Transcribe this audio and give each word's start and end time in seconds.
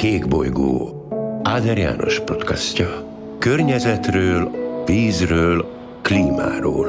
Kék 0.00 0.28
bolygó 0.28 1.06
Áder 1.42 1.78
János 1.78 2.20
podcastja. 2.20 3.06
Környezetről, 3.38 4.50
vízről, 4.86 5.66
klímáról. 6.02 6.86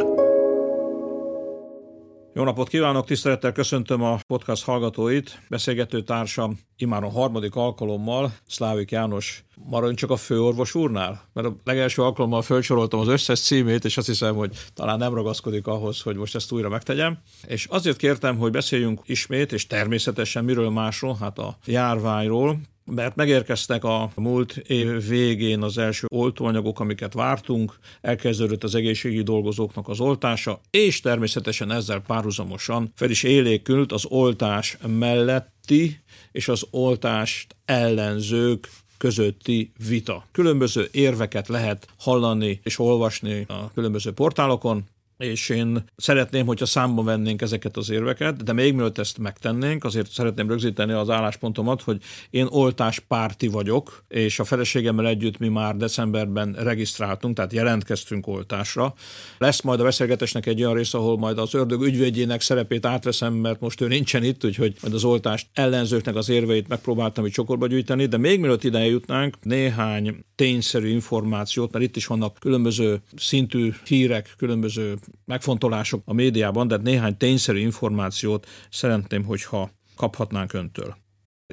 Jó 2.34 2.44
napot 2.44 2.68
kívánok, 2.68 3.06
tisztelettel 3.06 3.52
köszöntöm 3.52 4.02
a 4.02 4.20
podcast 4.28 4.64
hallgatóit. 4.64 5.40
Beszélgető 5.50 6.02
társam 6.04 6.60
imáron 6.78 7.12
harmadik 7.12 7.56
alkalommal, 7.56 8.32
Szlávik 8.48 8.92
János, 8.92 9.44
maradjunk 9.56 9.98
csak 9.98 10.10
a 10.10 10.16
főorvos 10.16 10.76
úrnál, 10.76 11.30
mert 11.34 11.48
a 11.48 11.56
legelső 11.64 12.02
alkalommal 12.02 12.42
felsoroltam 12.42 13.00
az 13.00 13.08
összes 13.08 13.40
címét, 13.40 13.86
és 13.86 13.98
azt 13.98 14.08
hiszem, 14.08 14.36
hogy 14.36 14.58
talán 14.74 14.98
nem 14.98 15.14
ragaszkodik 15.14 15.68
ahhoz, 15.68 16.02
hogy 16.02 16.16
most 16.16 16.36
ezt 16.36 16.52
újra 16.52 16.70
megtegyem. 16.70 17.18
És 17.48 17.66
azért 17.66 17.98
kértem, 17.98 18.38
hogy 18.38 18.52
beszéljünk 18.52 19.02
ismét, 19.06 19.52
és 19.52 19.68
természetesen 19.68 20.44
miről 20.44 20.70
másról, 20.70 21.18
hát 21.20 21.38
a 21.40 21.58
járványról, 21.66 22.60
mert 22.86 23.16
megérkeztek 23.16 23.84
a 23.84 24.12
múlt 24.16 24.58
év 24.58 25.08
végén 25.08 25.62
az 25.62 25.78
első 25.78 26.08
oltóanyagok, 26.10 26.80
amiket 26.80 27.14
vártunk, 27.14 27.80
elkezdődött 28.02 28.64
az 28.64 28.76
egészségügyi 28.76 29.24
dolgozóknak 29.24 29.88
az 29.88 30.00
oltása, 30.00 30.62
és 30.70 31.00
természetesen 31.00 31.72
ezzel 31.72 32.00
párhuzamosan 32.00 32.92
fel 32.96 33.10
is 33.10 33.24
élékült 33.24 33.92
az 33.92 34.06
oltás 34.06 34.78
melletti 34.88 36.00
és 36.32 36.48
az 36.48 36.68
oltást 36.72 37.56
ellenzők 37.66 38.70
közötti 38.98 39.72
vita. 39.88 40.26
Különböző 40.32 40.88
érveket 40.92 41.48
lehet 41.48 41.88
hallani 41.98 42.60
és 42.64 42.80
olvasni 42.80 43.46
a 43.48 43.72
különböző 43.74 44.12
portálokon, 44.12 44.84
és 45.22 45.50
én 45.50 45.84
szeretném, 45.96 46.46
hogyha 46.46 46.66
számba 46.66 47.04
vennénk 47.04 47.42
ezeket 47.42 47.78
az 47.78 47.90
érveket, 47.90 48.44
de 48.44 48.54
még 48.54 48.74
mielőtt 48.74 48.98
ezt 48.98 49.18
megtennénk, 49.18 49.84
azért 49.84 50.12
szeretném 50.12 50.48
rögzíteni 50.48 50.92
az 50.92 51.10
álláspontomat, 51.10 51.82
hogy 51.82 52.02
én 52.30 52.48
oltáspárti 52.50 53.48
vagyok, 53.48 54.04
és 54.08 54.40
a 54.40 54.44
feleségemmel 54.44 55.08
együtt 55.08 55.38
mi 55.38 55.48
már 55.48 55.76
decemberben 55.76 56.54
regisztráltunk, 56.54 57.36
tehát 57.36 57.54
jelentkeztünk 57.54 58.28
oltásra. 58.28 58.94
Lesz 59.38 59.62
majd 59.62 59.80
a 59.80 59.84
beszélgetésnek 59.84 60.46
egy 60.46 60.62
olyan 60.62 60.74
rész, 60.74 60.94
ahol 60.94 61.18
majd 61.18 61.38
az 61.38 61.54
ördög 61.54 61.82
ügyvédjének 61.82 62.42
szerepét 62.42 62.86
átveszem, 62.86 63.34
mert 63.34 63.60
most 63.60 63.82
ő 63.82 63.88
nincsen 63.88 64.24
itt, 64.24 64.46
úgyhogy 64.46 64.76
majd 64.82 64.94
az 64.94 65.04
oltást 65.04 65.48
ellenzőknek 65.54 66.16
az 66.16 66.30
érveit 66.30 66.68
megpróbáltam 66.68 67.26
itt 67.26 67.34
csokorba 67.34 67.68
gyűjteni, 67.68 68.06
de 68.06 68.18
még 68.18 68.40
mielőtt 68.40 68.64
ide 68.64 68.86
jutnánk, 68.86 69.38
néhány 69.42 70.24
tényszerű 70.36 70.88
információt, 70.88 71.72
mert 71.72 71.86
itt 71.86 71.96
is 71.96 72.06
vannak 72.06 72.38
különböző 72.40 73.02
szintű 73.16 73.74
hírek, 73.86 74.34
különböző 74.38 74.98
megfontolások 75.26 76.02
a 76.06 76.14
médiában, 76.14 76.68
de 76.68 76.78
néhány 76.78 77.18
tényszerű 77.18 77.60
információt 77.60 78.48
szeretném, 78.70 79.24
hogyha 79.24 79.72
kaphatnánk 79.96 80.54
öntől. 80.54 80.96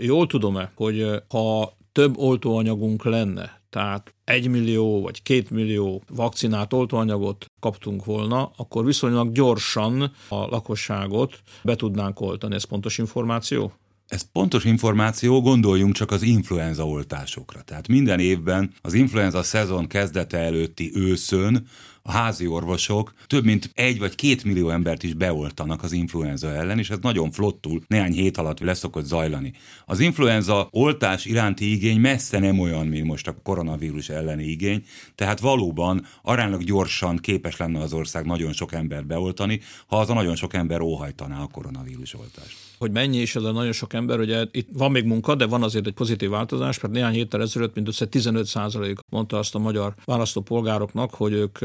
Jól 0.00 0.26
tudom-e, 0.26 0.72
hogy 0.74 1.22
ha 1.28 1.76
több 1.92 2.16
oltóanyagunk 2.16 3.04
lenne, 3.04 3.60
tehát 3.70 4.14
egy 4.24 4.48
millió 4.48 5.02
vagy 5.02 5.22
két 5.22 5.50
millió 5.50 6.02
vakcinát, 6.08 6.72
oltóanyagot 6.72 7.46
kaptunk 7.60 8.04
volna, 8.04 8.50
akkor 8.56 8.84
viszonylag 8.84 9.32
gyorsan 9.32 10.12
a 10.28 10.36
lakosságot 10.36 11.40
be 11.62 11.76
tudnánk 11.76 12.20
oltani. 12.20 12.54
Ez 12.54 12.64
pontos 12.64 12.98
információ? 12.98 13.72
Ez 14.08 14.30
pontos 14.32 14.64
információ, 14.64 15.40
gondoljunk 15.40 15.94
csak 15.94 16.10
az 16.10 16.22
influenza 16.22 16.86
oltásokra. 16.86 17.62
Tehát 17.62 17.88
minden 17.88 18.20
évben 18.20 18.72
az 18.80 18.94
influenza 18.94 19.42
szezon 19.42 19.86
kezdete 19.86 20.38
előtti 20.38 20.90
őszön 20.94 21.66
a 22.08 22.10
házi 22.10 22.46
orvosok 22.46 23.12
több 23.26 23.44
mint 23.44 23.70
egy 23.74 23.98
vagy 23.98 24.14
két 24.14 24.44
millió 24.44 24.70
embert 24.70 25.02
is 25.02 25.14
beoltanak 25.14 25.82
az 25.82 25.92
influenza 25.92 26.54
ellen, 26.54 26.78
és 26.78 26.90
ez 26.90 26.98
nagyon 27.00 27.30
flottul 27.30 27.80
néhány 27.86 28.12
hét 28.12 28.36
alatt 28.36 28.60
leszokott 28.60 29.04
zajlani. 29.04 29.52
Az 29.86 30.00
influenza 30.00 30.68
oltás 30.70 31.24
iránti 31.24 31.72
igény 31.72 32.00
messze 32.00 32.38
nem 32.38 32.58
olyan, 32.58 32.86
mint 32.86 33.06
most 33.06 33.28
a 33.28 33.36
koronavírus 33.42 34.08
elleni 34.08 34.44
igény, 34.44 34.84
tehát 35.14 35.40
valóban 35.40 36.06
aránylag 36.22 36.64
gyorsan 36.64 37.16
képes 37.16 37.56
lenne 37.56 37.80
az 37.80 37.92
ország 37.92 38.24
nagyon 38.24 38.52
sok 38.52 38.72
embert 38.72 39.06
beoltani, 39.06 39.60
ha 39.86 39.98
az 39.98 40.10
a 40.10 40.14
nagyon 40.14 40.36
sok 40.36 40.54
ember 40.54 40.80
óhajtaná 40.80 41.42
a 41.42 41.46
koronavírus 41.46 42.14
oltást 42.14 42.67
hogy 42.78 42.90
mennyi 42.90 43.18
is 43.18 43.36
ez 43.36 43.42
a 43.42 43.52
nagyon 43.52 43.72
sok 43.72 43.92
ember, 43.92 44.20
ugye 44.20 44.44
itt 44.50 44.68
van 44.72 44.90
még 44.90 45.04
munka, 45.04 45.34
de 45.34 45.46
van 45.46 45.62
azért 45.62 45.86
egy 45.86 45.92
pozitív 45.92 46.30
változás, 46.30 46.80
mert 46.80 46.94
néhány 46.94 47.12
héttel 47.12 47.42
ezelőtt 47.42 47.74
mindössze 47.74 48.06
15 48.06 48.46
százalék 48.46 48.98
mondta 49.10 49.38
azt 49.38 49.54
a 49.54 49.58
magyar 49.58 49.94
választópolgároknak, 50.04 51.14
hogy 51.14 51.32
ők 51.32 51.58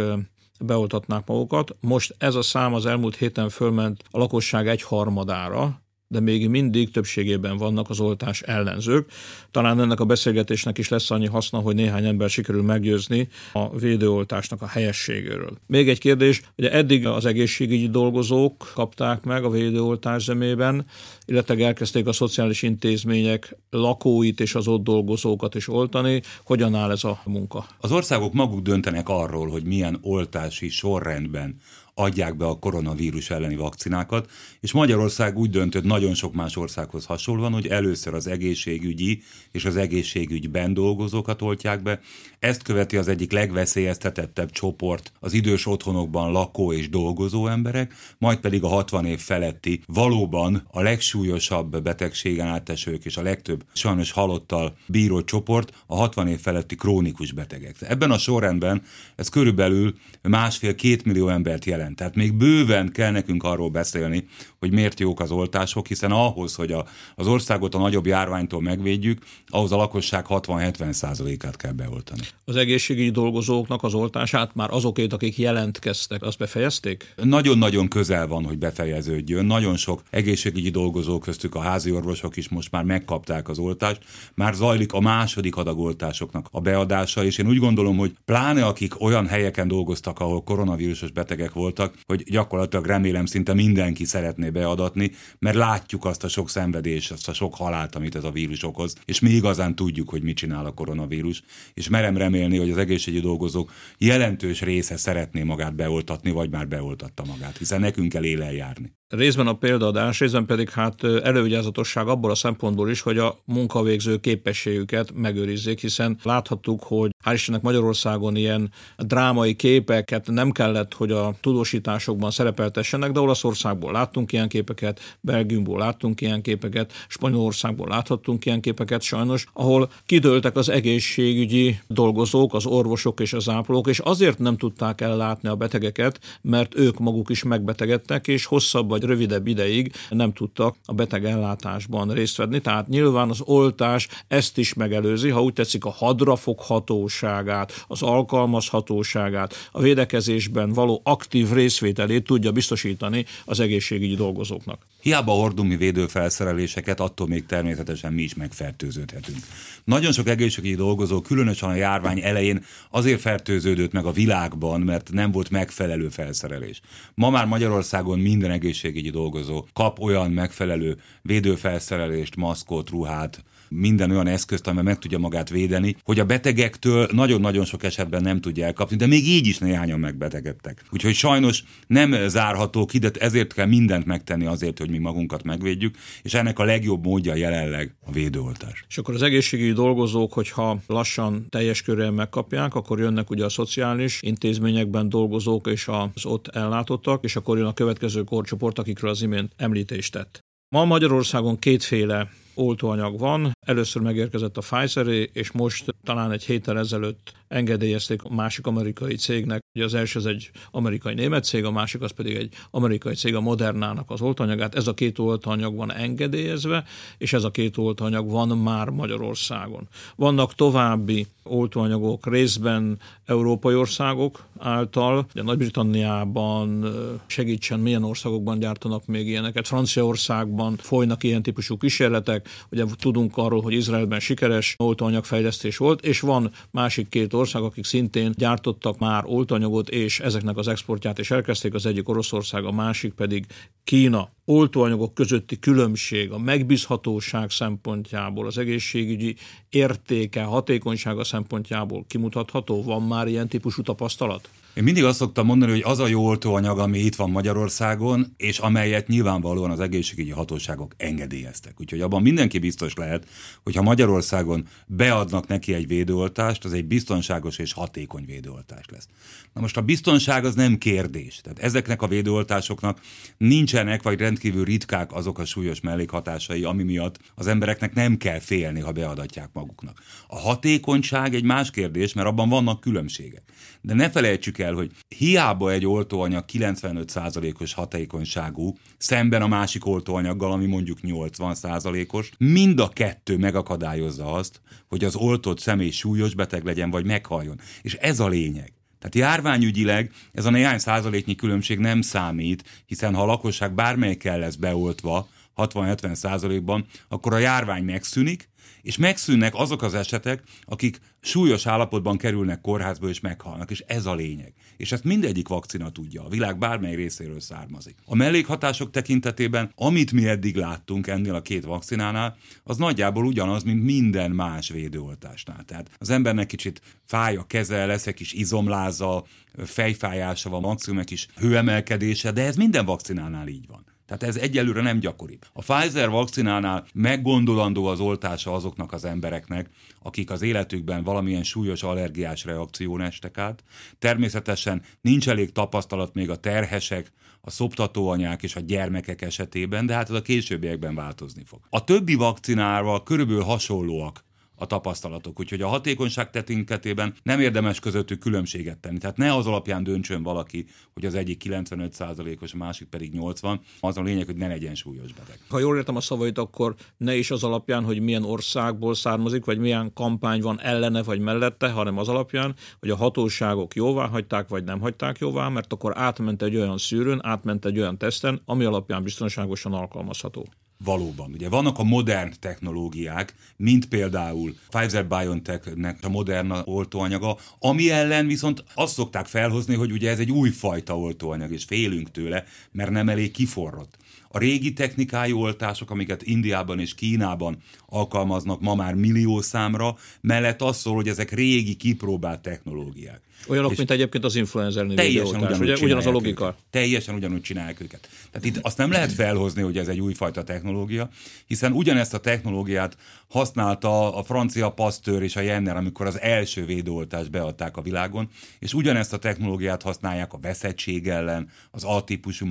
beoltatnák 0.59 1.28
magukat. 1.28 1.75
Most 1.79 2.16
ez 2.18 2.35
a 2.35 2.41
szám 2.41 2.73
az 2.73 2.85
elmúlt 2.85 3.16
héten 3.16 3.50
fölment 3.50 4.03
a 4.12 4.18
lakosság 4.18 4.68
egy 4.68 4.81
harmadára, 4.81 5.83
de 6.13 6.19
még 6.19 6.50
mindig 6.50 6.91
többségében 6.91 7.57
vannak 7.57 7.90
az 7.90 8.00
oltás 8.00 8.41
ellenzők. 8.41 9.12
Talán 9.51 9.79
ennek 9.79 10.00
a 10.00 10.06
beszélgetésnek 10.06 10.78
is 10.78 10.90
lesz 10.90 11.12
annyi 11.12 11.28
haszna, 11.28 11.59
hogy 11.59 11.75
néhány 11.75 12.06
ember 12.06 12.29
sikerül 12.29 12.62
meggyőzni 12.62 13.28
a 13.53 13.78
védőoltásnak 13.78 14.62
a 14.62 14.68
helyességéről. 14.68 15.57
Még 15.68 15.90
egy 15.90 16.00
kérdés, 16.00 16.41
ugye 16.57 16.72
eddig 16.72 17.07
az 17.07 17.25
egészségügyi 17.25 17.90
dolgozók 17.90 18.72
kapták 18.73 19.23
meg 19.23 19.44
a 19.44 19.50
védőoltás 19.50 20.23
zemében, 20.23 20.85
illetve 21.25 21.66
elkezdték 21.66 22.07
a 22.07 22.12
szociális 22.12 22.62
intézmények 22.62 23.56
lakóit 23.69 24.40
és 24.40 24.56
az 24.56 24.68
ott 24.68 24.84
dolgozókat 24.84 25.56
is 25.56 25.68
oltani. 25.68 26.22
Hogyan 26.44 26.75
áll 26.75 26.91
ez 26.91 27.03
a 27.03 27.22
munka? 27.25 27.66
Az 27.79 27.91
országok 27.91 28.34
maguk 28.34 28.62
döntenek 28.62 29.09
arról, 29.09 29.47
hogy 29.47 29.63
milyen 29.63 29.97
oltási 30.02 30.69
sorrendben 30.69 31.56
adják 31.94 32.38
be 32.38 32.46
a 32.46 32.59
koronavírus 32.59 33.30
elleni 33.30 33.56
vakcinákat, 33.56 34.30
és 34.59 34.72
Magyarország 34.72 35.38
úgy 35.38 35.50
döntött 35.50 35.84
nagyon 35.84 36.14
sok 36.14 36.34
más 36.34 36.56
országhoz 36.56 37.06
hasonlóan, 37.06 37.54
hogy 37.54 37.68
először 37.68 38.14
az 38.14 38.28
egészségügyi 38.28 39.22
és 39.52 39.66
az 39.66 39.76
egészségügyben 39.76 40.74
dolgozókat 40.74 41.42
oltják 41.42 41.84
be, 41.84 42.00
ezt 42.44 42.64
követi 42.64 42.98
az 42.98 43.08
egyik 43.08 43.31
legveszélyeztetettebb 43.31 44.52
csoport, 44.52 45.12
az 45.20 45.34
idős 45.34 45.66
otthonokban 45.66 46.31
lakó 46.31 46.74
és 46.74 46.90
dolgozó 46.90 47.48
emberek, 47.48 47.94
majd 48.18 48.40
pedig 48.40 48.64
a 48.64 48.68
60 48.68 49.06
év 49.06 49.20
feletti, 49.20 49.81
valóban 49.88 50.68
a 50.72 50.82
legsúlyosabb 50.82 51.82
betegségen 51.82 52.48
átesők 52.48 53.06
és 53.06 53.18
a 53.18 53.22
legtöbb 53.22 53.64
sajnos 53.74 54.12
halottal 54.12 54.76
bíró 54.88 55.22
csoport, 55.22 55.84
a 55.88 55.96
60 55.96 56.28
év 56.28 56.40
feletti 56.40 56.76
krónikus 56.76 57.32
betegek. 57.32 57.76
Ebben 57.80 58.12
a 58.12 58.18
sorrendben 58.18 58.82
ez 59.16 59.30
körülbelül 59.30 59.96
másfél-két 60.22 61.06
millió 61.06 61.28
embert 61.28 61.66
jelent. 61.66 61.96
Tehát 61.96 62.16
még 62.16 62.34
bőven 62.34 62.92
kell 62.92 63.12
nekünk 63.12 63.44
arról 63.44 63.70
beszélni, 63.70 64.28
hogy 64.59 64.72
miért 64.72 65.00
jók 65.00 65.20
az 65.20 65.32
oltások, 65.32 65.88
hiszen 65.88 66.12
ahhoz, 66.12 66.56
hogy 66.56 66.72
a, 66.72 66.86
az 67.16 67.28
országot 67.28 67.76
a 67.76 67.80
nagyobb 67.80 68.06
járványtól 68.06 68.62
megvédjük, 68.62 69.22
ahhoz 69.48 69.72
a 69.72 69.76
lakosság 69.76 70.26
60-70 70.30 70.92
százalékát 70.92 71.56
kell 71.56 71.72
beoltani. 71.72 72.22
Az 72.46 72.56
egészségügyi 72.56 73.10
dolgozóknak 73.10 73.84
az 73.84 73.94
oltását 73.94 74.56
már 74.56 74.70
azokét, 74.72 75.14
akik 75.14 75.38
jelentkeztek, 75.38 76.22
azt 76.22 76.38
befejezték? 76.38 77.14
Nagyon-nagyon 77.24 77.88
közel 77.88 78.28
van, 78.28 78.46
hogy 78.46 78.58
befejeződjön. 78.58 79.46
Nagyon 79.46 79.78
sok 79.78 80.02
egészségügyi 80.10 80.70
dolgozó 80.70 81.20
köztük 81.20 81.56
a 81.56 81.60
házi 81.60 81.92
orvosok 81.92 82.38
is 82.38 82.50
most 82.50 82.72
már 82.72 82.84
megkapták 82.84 83.50
az 83.50 83.60
oltást. 83.60 84.02
Már 84.36 84.54
zajlik 84.54 84.94
a 84.94 85.00
második 85.00 85.56
adagoltásoknak 85.56 86.48
a 86.52 86.60
beadása, 86.60 87.24
és 87.24 87.38
én 87.38 87.48
úgy 87.48 87.58
gondolom, 87.58 87.98
hogy 87.98 88.14
pláne 88.26 88.66
akik 88.66 89.02
olyan 89.02 89.28
helyeken 89.28 89.68
dolgoztak, 89.68 90.20
ahol 90.20 90.44
koronavírusos 90.44 91.12
betegek 91.12 91.54
voltak, 91.54 91.98
hogy 92.06 92.24
gyakorlatilag 92.24 92.86
remélem 92.86 93.26
szinte 93.26 93.54
mindenki 93.54 94.06
szeretné 94.06 94.50
beadatni, 94.50 95.12
mert 95.40 95.56
látjuk 95.56 96.06
azt 96.06 96.24
a 96.24 96.28
sok 96.28 96.50
szenvedést, 96.50 97.12
azt 97.12 97.28
a 97.28 97.34
sok 97.34 97.56
halált, 97.56 97.96
amit 97.96 98.16
ez 98.16 98.24
a 98.24 98.32
vírus 98.32 98.64
okoz, 98.64 98.96
és 99.06 99.20
mi 99.20 99.30
igazán 99.30 99.76
tudjuk, 99.76 100.10
hogy 100.10 100.22
mit 100.22 100.36
csinál 100.36 100.66
a 100.66 100.72
koronavírus, 100.72 101.44
és 101.74 101.90
merem 101.90 102.18
remélni, 102.23 102.57
hogy 102.57 102.69
az 102.69 102.78
egészségügyi 102.78 103.23
dolgozók 103.23 103.72
jelentős 103.97 104.61
része 104.61 104.97
szeretné 104.97 105.44
magát 105.44 105.75
beoltatni, 105.75 106.31
vagy 106.31 106.50
már 106.50 106.67
beoltatta 106.67 107.23
magát, 107.25 107.57
hiszen 107.57 107.79
nekünk 107.79 108.11
kell 108.11 108.23
élen 108.23 108.51
járni. 108.51 108.94
Részben 109.16 109.47
a 109.47 109.53
példaadás, 109.53 110.19
részben 110.19 110.46
pedig 110.46 110.69
hát 110.69 111.03
elővigyázatosság 111.03 112.07
abból 112.07 112.31
a 112.31 112.35
szempontból 112.35 112.90
is, 112.90 113.01
hogy 113.01 113.18
a 113.18 113.38
munkavégző 113.46 114.18
képességüket 114.18 115.11
megőrizzék, 115.14 115.79
hiszen 115.79 116.17
láthattuk, 116.23 116.84
hogy 116.84 117.11
hál' 117.26 117.34
Istennek 117.34 117.61
Magyarországon 117.61 118.35
ilyen 118.35 118.72
drámai 118.97 119.55
képeket 119.55 120.28
nem 120.28 120.52
kellett, 120.52 120.93
hogy 120.93 121.11
a 121.11 121.35
tudósításokban 121.41 122.32
szerepeltessenek, 122.32 123.11
de 123.11 123.20
Olaszországból 123.20 123.91
láttunk 123.91 124.32
ilyen 124.32 124.47
képeket, 124.47 125.17
Belgiumból 125.22 125.79
láttunk 125.79 126.22
ilyen 126.22 126.41
képeket, 126.41 126.91
Spanyolországból 127.08 127.88
láthattunk 127.88 128.46
ilyen 128.46 128.61
képeket 128.61 129.02
sajnos, 129.02 129.46
ahol 129.53 129.90
kidőltek 130.05 130.55
az 130.55 130.70
egészségügyi 130.70 131.79
dolgozók, 131.88 132.53
az 132.53 132.66
orvosok 132.66 133.20
és 133.20 133.34
az 133.34 133.49
ápolók, 133.49 133.88
és 133.88 133.99
azért 133.99 134.40
nem 134.40 134.58
tudták 134.58 135.02
ellátni 135.02 135.49
a 135.49 135.55
betegeket, 135.55 136.20
mert 136.41 136.76
ők 136.76 136.99
maguk 136.99 137.29
is 137.29 137.43
megbetegedtek, 137.43 138.28
és 138.28 138.46
hosszabb 138.46 138.90
vagy 138.90 139.02
rövidebb 139.03 139.47
ideig 139.47 139.91
nem 140.09 140.34
tudtak 140.34 140.76
a 140.85 140.94
beteg 140.94 141.26
ellátásban 141.26 142.09
részt 142.09 142.38
venni. 142.38 142.61
Tehát 142.61 142.88
nyilván 142.88 143.29
az 143.29 143.41
oltás 143.41 144.08
ezt 144.28 144.58
is 144.58 144.73
megelőzi, 144.73 145.29
ha 145.29 145.44
úgy 145.44 145.53
tetszik 145.53 145.85
a 145.85 145.90
hadrafoghatóságát, 145.90 147.85
az 147.88 148.02
alkalmazhatóságát, 148.02 149.70
a 149.72 149.82
védekezésben 149.82 150.73
való 150.73 151.02
aktív 151.03 151.52
részvételét 151.52 152.23
tudja 152.23 152.52
biztosítani 152.52 153.26
az 153.46 153.59
egészségügyi 153.59 154.16
dolgozóknak. 154.16 154.85
Hiába 155.02 155.32
hordunk 155.32 155.70
mi 155.70 155.76
védőfelszereléseket, 155.76 157.00
attól 157.00 157.28
még 157.28 157.46
természetesen 157.46 158.14
mi 158.14 158.22
is 158.22 158.34
megfertőződhetünk. 158.34 159.38
Nagyon 159.84 160.11
sok 160.11 160.28
egészségügyi 160.28 160.76
dolgozó, 160.76 161.22
különösen 161.22 161.70
a 161.70 161.76
járvány 161.76 162.20
elején 162.20 162.64
azért 162.90 163.22
fertőződött 163.22 163.91
meg 163.91 164.05
a 164.05 164.11
világban, 164.11 164.82
mert 164.82 165.11
nem 165.11 165.32
volt 165.32 165.50
megfelelő 165.50 166.09
felszerelés. 166.09 166.82
Ma 167.16 167.29
már 167.29 167.46
Magyarországon 167.46 168.20
minden 168.20 168.52
egészségügyi 168.93 169.09
dolgozó 169.09 169.66
kap 169.73 169.99
olyan 169.99 170.31
megfelelő 170.31 170.97
védőfelszerelést, 171.22 172.35
maszkot, 172.35 172.90
ruhát, 172.90 173.43
minden 173.75 174.11
olyan 174.11 174.28
eszközt, 174.28 174.67
amely 174.67 174.84
meg 174.84 174.99
tudja 174.99 175.17
magát 175.17 175.49
védeni, 175.49 175.96
hogy 176.03 176.20
a 176.20 176.25
betegektől 176.25 177.09
nagyon-nagyon 177.11 177.66
sok 177.66 177.84
esetben 177.84 178.22
nem 178.22 178.41
tudja 178.41 178.66
elkapni, 178.66 178.96
de 178.96 179.08
még 179.08 179.28
így 179.28 179.47
is 179.47 179.58
néhányan 179.58 179.99
megbetegedtek. 179.99 180.84
Úgyhogy 180.91 181.14
sajnos 181.14 181.64
nem 181.87 182.28
zárható 182.28 182.85
ki, 182.85 182.97
de 182.97 183.11
ezért 183.20 183.53
kell 183.53 183.66
mindent 183.66 184.05
megtenni 184.05 184.46
azért, 184.46 184.79
hogy 184.79 184.90
mi 184.90 184.97
magunkat 184.97 185.43
megvédjük, 185.43 185.96
és 186.22 186.34
ennek 186.34 186.59
a 186.59 186.64
legjobb 186.64 187.05
módja 187.05 187.35
jelenleg 187.35 187.96
a 188.05 188.11
védőoltás. 188.11 188.85
És 188.87 188.97
akkor 188.97 189.14
az 189.14 189.22
egészségügyi 189.22 189.72
dolgozók, 189.73 190.34
hogyha 190.34 190.79
lassan 190.87 191.46
teljes 191.49 191.81
körülön 191.81 192.14
megkapják, 192.14 192.76
akkor 192.76 192.99
jönnek 192.99 193.29
ugye 193.29 193.46
a 193.46 193.49
szociális 193.49 194.19
intézményekben 194.22 195.09
dolgozók 195.09 195.67
és 195.67 195.87
az 195.87 196.26
ott 196.26 196.47
ellátottak, 196.47 197.23
és 197.23 197.35
akkor 197.35 197.58
jön 197.58 197.67
a 197.67 197.73
következő 197.73 198.23
korcsoport, 198.23 198.79
akikről 198.79 199.09
az 199.09 199.22
imént 199.22 199.52
említést 199.58 200.11
tett. 200.11 200.40
Ma 200.76 200.85
Magyarországon 200.85 201.59
kétféle 201.59 202.29
oltóanyag 202.55 203.20
van. 203.20 203.52
Először 203.66 204.02
megérkezett 204.02 204.58
a 204.58 204.61
pfizer 204.61 205.08
és 205.34 205.52
most 205.52 205.96
talán 206.03 206.32
egy 206.32 206.44
héttel 206.44 206.78
ezelőtt 206.78 207.34
engedélyezték 207.53 208.23
a 208.23 208.34
másik 208.34 208.67
amerikai 208.67 209.16
cégnek. 209.16 209.61
Ugye 209.76 209.85
az 209.85 209.94
első 209.94 210.20
az 210.20 210.26
egy 210.26 210.52
amerikai 210.72 211.14
német 211.14 211.44
cég, 211.44 211.66
a 211.66 211.72
másik 211.72 212.02
az 212.02 212.11
pedig 212.11 212.35
egy 212.35 212.53
amerikai 212.72 213.14
cég, 213.14 213.35
a 213.35 213.41
Modernának 213.41 214.11
az 214.11 214.22
oltanyagát. 214.22 214.76
Ez 214.76 214.88
a 214.88 214.94
két 214.94 215.20
oltanyag 215.20 215.76
van 215.76 215.94
engedélyezve, 215.94 216.84
és 217.17 217.34
ez 217.34 217.44
a 217.44 217.52
két 217.52 217.78
oltanyag 217.78 218.29
van 218.29 218.58
már 218.58 218.90
Magyarországon. 218.90 219.88
Vannak 220.16 220.55
további 220.55 221.28
oltóanyagok 221.44 222.28
részben 222.28 223.00
európai 223.26 223.76
országok 223.76 224.46
által, 224.59 225.26
ugye 225.34 225.44
Nagy-Britanniában 225.44 226.85
segítsen, 227.26 227.79
milyen 227.79 228.03
országokban 228.03 228.59
gyártanak 228.59 229.05
még 229.05 229.28
ilyeneket. 229.28 229.67
Franciaországban 229.67 230.76
folynak 230.78 231.23
ilyen 231.23 231.41
típusú 231.41 231.78
kísérletek, 231.78 232.50
ugye 232.72 232.84
tudunk 233.00 233.38
arról, 233.38 233.61
hogy 233.61 233.73
Izraelben 233.73 234.20
sikeres 234.20 234.76
oltóanyagfejlesztés 234.78 235.78
volt, 235.78 236.05
és 236.05 236.20
van 236.20 236.52
másik 236.72 237.09
két 237.09 237.34
ország, 237.34 237.42
akik 237.51 237.85
szintén 237.85 238.31
gyártottak 238.37 238.99
már 238.99 239.23
oltóanyagot, 239.25 239.90
és 239.90 240.19
ezeknek 240.19 240.57
az 240.57 240.67
exportját 240.67 241.19
is 241.19 241.31
elkezdték, 241.31 241.73
az 241.73 241.85
egyik 241.85 242.09
Oroszország, 242.09 242.66
a 242.66 242.72
másik 242.72 243.13
pedig 243.13 243.45
Kína. 243.84 244.29
Oltóanyagok 244.45 245.13
közötti 245.13 245.59
különbség 245.59 246.31
a 246.31 246.37
megbízhatóság 246.37 247.49
szempontjából, 247.49 248.45
az 248.45 248.57
egészségügyi 248.57 249.35
értéke, 249.69 250.43
hatékonysága 250.43 251.23
szempontjából 251.23 252.05
kimutatható? 252.07 252.84
Van 252.84 253.01
már 253.01 253.28
ilyen 253.28 253.47
típusú 253.47 253.81
tapasztalat? 253.81 254.49
Én 254.73 254.84
mindig 254.84 255.03
azt 255.03 255.17
szoktam 255.17 255.46
mondani, 255.46 255.72
hogy 255.72 255.84
az 255.85 255.99
a 255.99 256.08
jó 256.08 256.25
oltóanyag, 256.25 256.79
ami 256.79 257.00
itt 257.00 257.15
van 257.15 257.29
Magyarországon, 257.29 258.34
és 258.38 258.60
amelyet 258.60 259.08
nyilvánvalóan 259.08 259.72
az 259.72 259.79
egészségügyi 259.79 260.31
hatóságok 260.31 260.93
engedélyeztek. 260.98 261.79
Úgyhogy 261.79 262.01
abban 262.01 262.22
mindenki 262.22 262.60
biztos 262.60 262.93
lehet, 262.93 263.27
hogy 263.63 263.75
ha 263.75 263.81
Magyarországon 263.81 264.67
beadnak 264.88 265.48
neki 265.48 265.74
egy 265.74 265.88
védőoltást, 265.88 266.65
az 266.65 266.74
egy 266.74 266.86
biztonságos 266.86 267.58
és 267.58 267.74
hatékony 267.74 268.25
védőoltás 268.25 268.86
lesz. 268.91 269.08
Na 269.53 269.62
most 269.62 269.77
a 269.77 269.81
biztonság 269.81 270.46
az 270.46 270.55
nem 270.55 270.77
kérdés. 270.77 271.41
Tehát 271.43 271.60
ezeknek 271.60 272.01
a 272.01 272.08
védőoltásoknak 272.08 273.00
nincsenek, 273.38 274.03
vagy 274.03 274.19
rendkívül 274.19 274.65
ritkák 274.65 275.13
azok 275.13 275.39
a 275.39 275.46
súlyos 275.46 275.81
mellékhatásai, 275.81 276.63
ami 276.63 276.84
miatt 276.84 277.19
az 277.36 277.48
embereknek 277.48 277.93
nem 277.93 278.17
kell 278.17 278.39
félni, 278.39 278.79
ha 278.79 278.91
beadatják 278.91 279.50
maguknak. 279.53 280.01
A 280.27 280.39
hatékonyság 280.39 281.36
egy 281.36 281.43
más 281.43 281.72
kérdés, 281.72 282.13
mert 282.13 282.27
abban 282.27 282.50
vannak 282.50 282.79
különbségek. 282.79 283.43
De 283.81 283.93
ne 283.93 284.10
felejtsük 284.10 284.58
el, 284.63 284.74
hogy 284.74 284.92
hiába 285.08 285.72
egy 285.72 285.86
oltóanyag 285.86 286.44
95%-os 286.54 287.74
hatékonyságú, 287.74 288.77
szemben 288.98 289.42
a 289.42 289.48
másik 289.48 289.86
oltóanyaggal, 289.86 290.51
ami 290.51 290.65
mondjuk 290.65 290.98
80%-os, 291.01 292.32
mind 292.38 292.80
a 292.80 292.89
kettő 292.89 293.38
megakadályozza 293.38 294.34
azt, 294.34 294.62
hogy 294.88 295.04
az 295.04 295.15
oltott 295.15 295.60
személy 295.60 295.92
súlyos 295.92 296.34
beteg 296.36 296.63
legyen, 296.63 296.89
vagy 296.89 297.06
meghaljon. 297.06 297.60
És 297.82 297.94
ez 297.94 298.20
a 298.20 298.27
lényeg. 298.27 298.74
Tehát 299.00 299.30
járványügyileg 299.30 300.12
ez 300.32 300.46
a 300.46 300.50
néhány 300.50 300.77
százaléknyi 300.77 301.36
különbség 301.36 301.80
nem 301.80 302.01
számít, 302.01 302.84
hiszen 302.86 303.15
ha 303.15 303.22
a 303.22 303.25
lakosság 303.25 303.74
bármelyikkel 303.74 304.39
lesz 304.39 304.56
beoltva, 304.56 305.27
60-70 305.56 306.13
százalékban, 306.13 306.86
akkor 307.08 307.34
a 307.34 307.38
járvány 307.38 307.84
megszűnik, 307.84 308.50
és 308.84 308.98
megszűnnek 308.98 309.56
azok 309.56 309.82
az 309.82 309.94
esetek, 309.94 310.44
akik 310.65 311.00
súlyos 311.20 311.65
állapotban 311.65 312.18
kerülnek 312.18 312.62
kórházba 312.62 313.10
és 313.10 313.20
meghalnak, 313.20 313.72
és 313.72 313.84
ez 313.88 314.06
a 314.06 314.15
lényeg. 314.15 314.53
És 314.77 314.91
ezt 314.91 315.03
mindegyik 315.03 315.48
vakcina 315.48 315.91
tudja, 315.91 316.25
a 316.25 316.30
világ 316.30 316.58
bármely 316.58 316.96
részéről 316.96 317.39
származik. 317.39 317.96
A 318.06 318.15
mellékhatások 318.15 318.91
tekintetében, 318.91 319.72
amit 319.75 320.12
mi 320.12 320.27
eddig 320.27 320.56
láttunk 320.56 321.08
ennél 321.08 321.36
a 321.36 321.41
két 321.41 321.65
vakcinánál, 321.65 322.38
az 322.63 322.77
nagyjából 322.77 323.25
ugyanaz, 323.25 323.63
mint 323.63 323.84
minden 323.84 324.32
más 324.32 324.70
védőoltásnál. 324.70 325.63
Tehát 325.63 325.89
az 325.98 326.10
embernek 326.10 326.46
kicsit 326.46 326.82
fáj 327.06 327.36
a 327.36 327.44
keze, 327.44 327.86
lesz 327.86 328.08
egy 328.08 328.13
kis 328.13 328.34
izomláza, 328.34 329.25
fejfájása 329.65 330.50
van, 330.50 330.62
maximum 330.62 331.00
egy 331.00 331.06
kis 331.06 331.27
hőemelkedése, 331.36 332.32
de 332.32 332.44
ez 332.46 332.56
minden 332.56 332.86
vakcinánál 332.86 333.48
így 333.48 333.68
van. 333.68 333.92
Tehát 334.18 334.36
ez 334.36 334.42
egyelőre 334.42 334.82
nem 334.82 335.00
gyakori. 335.00 335.39
A 335.54 335.62
Pfizer 335.62 336.10
vakcinánál 336.10 336.86
meggondolandó 336.94 337.86
az 337.86 338.00
oltása 338.00 338.54
azoknak 338.54 338.92
az 338.92 339.06
embereknek, 339.06 339.70
akik 340.01 340.32
az 340.32 340.42
életükben 340.42 341.04
valamilyen 341.04 341.44
súlyos 341.44 341.84
allergiás 341.84 342.46
reakción 342.46 343.01
estek 343.01 343.38
át. 343.38 343.63
Természetesen 344.00 344.82
nincs 345.01 345.30
elég 345.30 345.51
tapasztalat 345.51 346.13
még 346.13 346.30
a 346.30 346.36
terhesek, 346.36 347.12
a 347.42 347.50
szoptatóanyák 347.50 348.44
és 348.44 348.56
a 348.56 348.60
gyermekek 348.60 349.22
esetében, 349.22 349.86
de 349.86 349.94
hát 349.94 350.10
ez 350.10 350.15
a 350.15 350.22
későbbiekben 350.22 350.96
változni 350.96 351.44
fog. 351.44 351.60
A 351.70 351.84
többi 351.84 352.15
vakcinával 352.15 353.04
körülbelül 353.04 353.44
hasonlóak 353.44 354.24
a 354.63 354.65
tapasztalatok. 354.65 355.39
Úgyhogy 355.39 355.62
a 355.62 355.68
hatékonyság 355.68 356.30
tekintetében 356.30 357.13
nem 357.24 357.39
érdemes 357.39 357.80
közöttük 357.80 358.20
különbséget 358.20 358.77
tenni. 358.77 358.98
Tehát 358.98 359.18
ne 359.18 359.36
az 359.36 359.48
alapján 359.48 359.84
döntsön 359.84 360.24
valaki, 360.24 360.65
hogy 360.94 361.06
az 361.06 361.15
egyik 361.15 361.44
95%-os, 361.46 362.54
a 362.54 362.58
másik 362.58 362.88
pedig 362.88 363.13
80. 363.13 363.62
Az 363.80 363.98
a 363.98 364.01
lényeg, 364.01 364.25
hogy 364.25 364.36
ne 364.36 364.48
legyen 364.48 364.75
súlyos 364.75 365.13
beteg. 365.13 365.39
Ha 365.50 365.60
jól 365.60 365.77
értem 365.77 365.96
a 365.96 366.01
szavait, 366.01 366.38
akkor 366.38 366.75
ne 366.98 367.15
is 367.15 367.32
az 367.32 367.44
alapján, 367.44 367.84
hogy 367.84 368.00
milyen 368.00 368.24
országból 368.24 368.96
származik, 368.96 369.46
vagy 369.46 369.58
milyen 369.58 369.94
kampány 369.94 370.42
van 370.42 370.62
ellene 370.62 371.03
vagy 371.03 371.20
mellette, 371.20 371.70
hanem 371.70 371.98
az 371.98 372.10
alapján, 372.10 372.55
hogy 372.79 372.89
a 372.89 372.96
hatóságok 372.96 373.75
jóvá 373.75 374.08
hagyták, 374.08 374.48
vagy 374.48 374.63
nem 374.63 374.79
hagyták 374.79 375.17
jóvá, 375.17 375.50
mert 375.50 375.74
akkor 375.74 375.98
átment 375.98 376.41
egy 376.41 376.55
olyan 376.55 376.77
szűrőn, 376.77 377.20
átment 377.24 377.65
egy 377.65 377.79
olyan 377.79 377.98
teszten, 377.98 378.41
ami 378.46 378.63
alapján 378.63 379.03
biztonságosan 379.03 379.74
alkalmazható. 379.74 380.48
Valóban. 380.83 381.31
Ugye 381.33 381.49
vannak 381.49 381.79
a 381.79 381.83
modern 381.83 382.33
technológiák, 382.39 383.35
mint 383.57 383.85
például 383.85 384.55
Pfizer-BioNTech-nek 384.69 385.97
a 386.01 386.09
Moderna 386.09 386.61
oltóanyaga, 386.65 387.37
ami 387.59 387.91
ellen 387.91 388.27
viszont 388.27 388.63
azt 388.73 388.93
szokták 388.93 389.25
felhozni, 389.25 389.75
hogy 389.75 389.91
ugye 389.91 390.09
ez 390.09 390.19
egy 390.19 390.31
újfajta 390.31 390.97
oltóanyag, 390.97 391.51
és 391.51 391.63
félünk 391.63 392.11
tőle, 392.11 392.43
mert 392.71 392.91
nem 392.91 393.09
elég 393.09 393.31
kiforrott. 393.31 393.97
A 394.35 394.37
régi 394.37 394.73
technikájú 394.73 395.37
oltások, 395.37 395.91
amiket 395.91 396.23
Indiában 396.23 396.79
és 396.79 396.95
Kínában 396.95 397.57
alkalmaznak 397.85 398.61
ma 398.61 398.75
már 398.75 398.93
millió 398.93 399.41
számra, 399.41 399.95
mellett 400.21 400.61
az 400.61 400.77
szól, 400.77 400.95
hogy 400.95 401.07
ezek 401.07 401.31
régi 401.31 401.75
kipróbált 401.75 402.41
technológiák. 402.41 403.21
Olyanok, 403.47 403.77
mint 403.77 403.91
egyébként 403.91 404.23
az 404.23 404.35
influenza 404.35 404.79
elleni 404.79 404.95
teljesen 404.95 405.41
ugyanúgy 405.41 405.62
ugye? 405.62 405.75
Ugyanaz 405.81 406.05
a 406.05 406.12
logika. 406.12 406.45
Őket. 406.45 406.57
Teljesen 406.69 407.15
ugyanúgy 407.15 407.41
csinálják 407.41 407.81
őket. 407.81 408.09
Tehát 408.31 408.47
itt 408.47 408.59
azt 408.62 408.77
nem 408.77 408.91
lehet 408.91 409.12
felhozni, 409.12 409.62
hogy 409.62 409.77
ez 409.77 409.88
egy 409.88 410.00
újfajta 410.00 410.43
technológia, 410.43 410.71
technológia, 410.73 411.09
hiszen 411.47 411.71
ugyanezt 411.71 412.13
a 412.13 412.19
technológiát 412.19 412.97
használta 413.29 414.15
a 414.15 414.23
francia 414.23 414.69
Pasteur 414.69 415.23
és 415.23 415.35
a 415.35 415.41
Jenner, 415.41 415.75
amikor 415.75 416.05
az 416.05 416.19
első 416.19 416.65
védőoltást 416.65 417.31
beadták 417.31 417.77
a 417.77 417.81
világon, 417.81 418.29
és 418.59 418.73
ugyanezt 418.73 419.13
a 419.13 419.17
technológiát 419.17 419.81
használják 419.81 420.33
a 420.33 420.39
veszettség 420.41 421.07
ellen, 421.07 421.50
az 421.71 421.83
A-típusú 421.83 422.47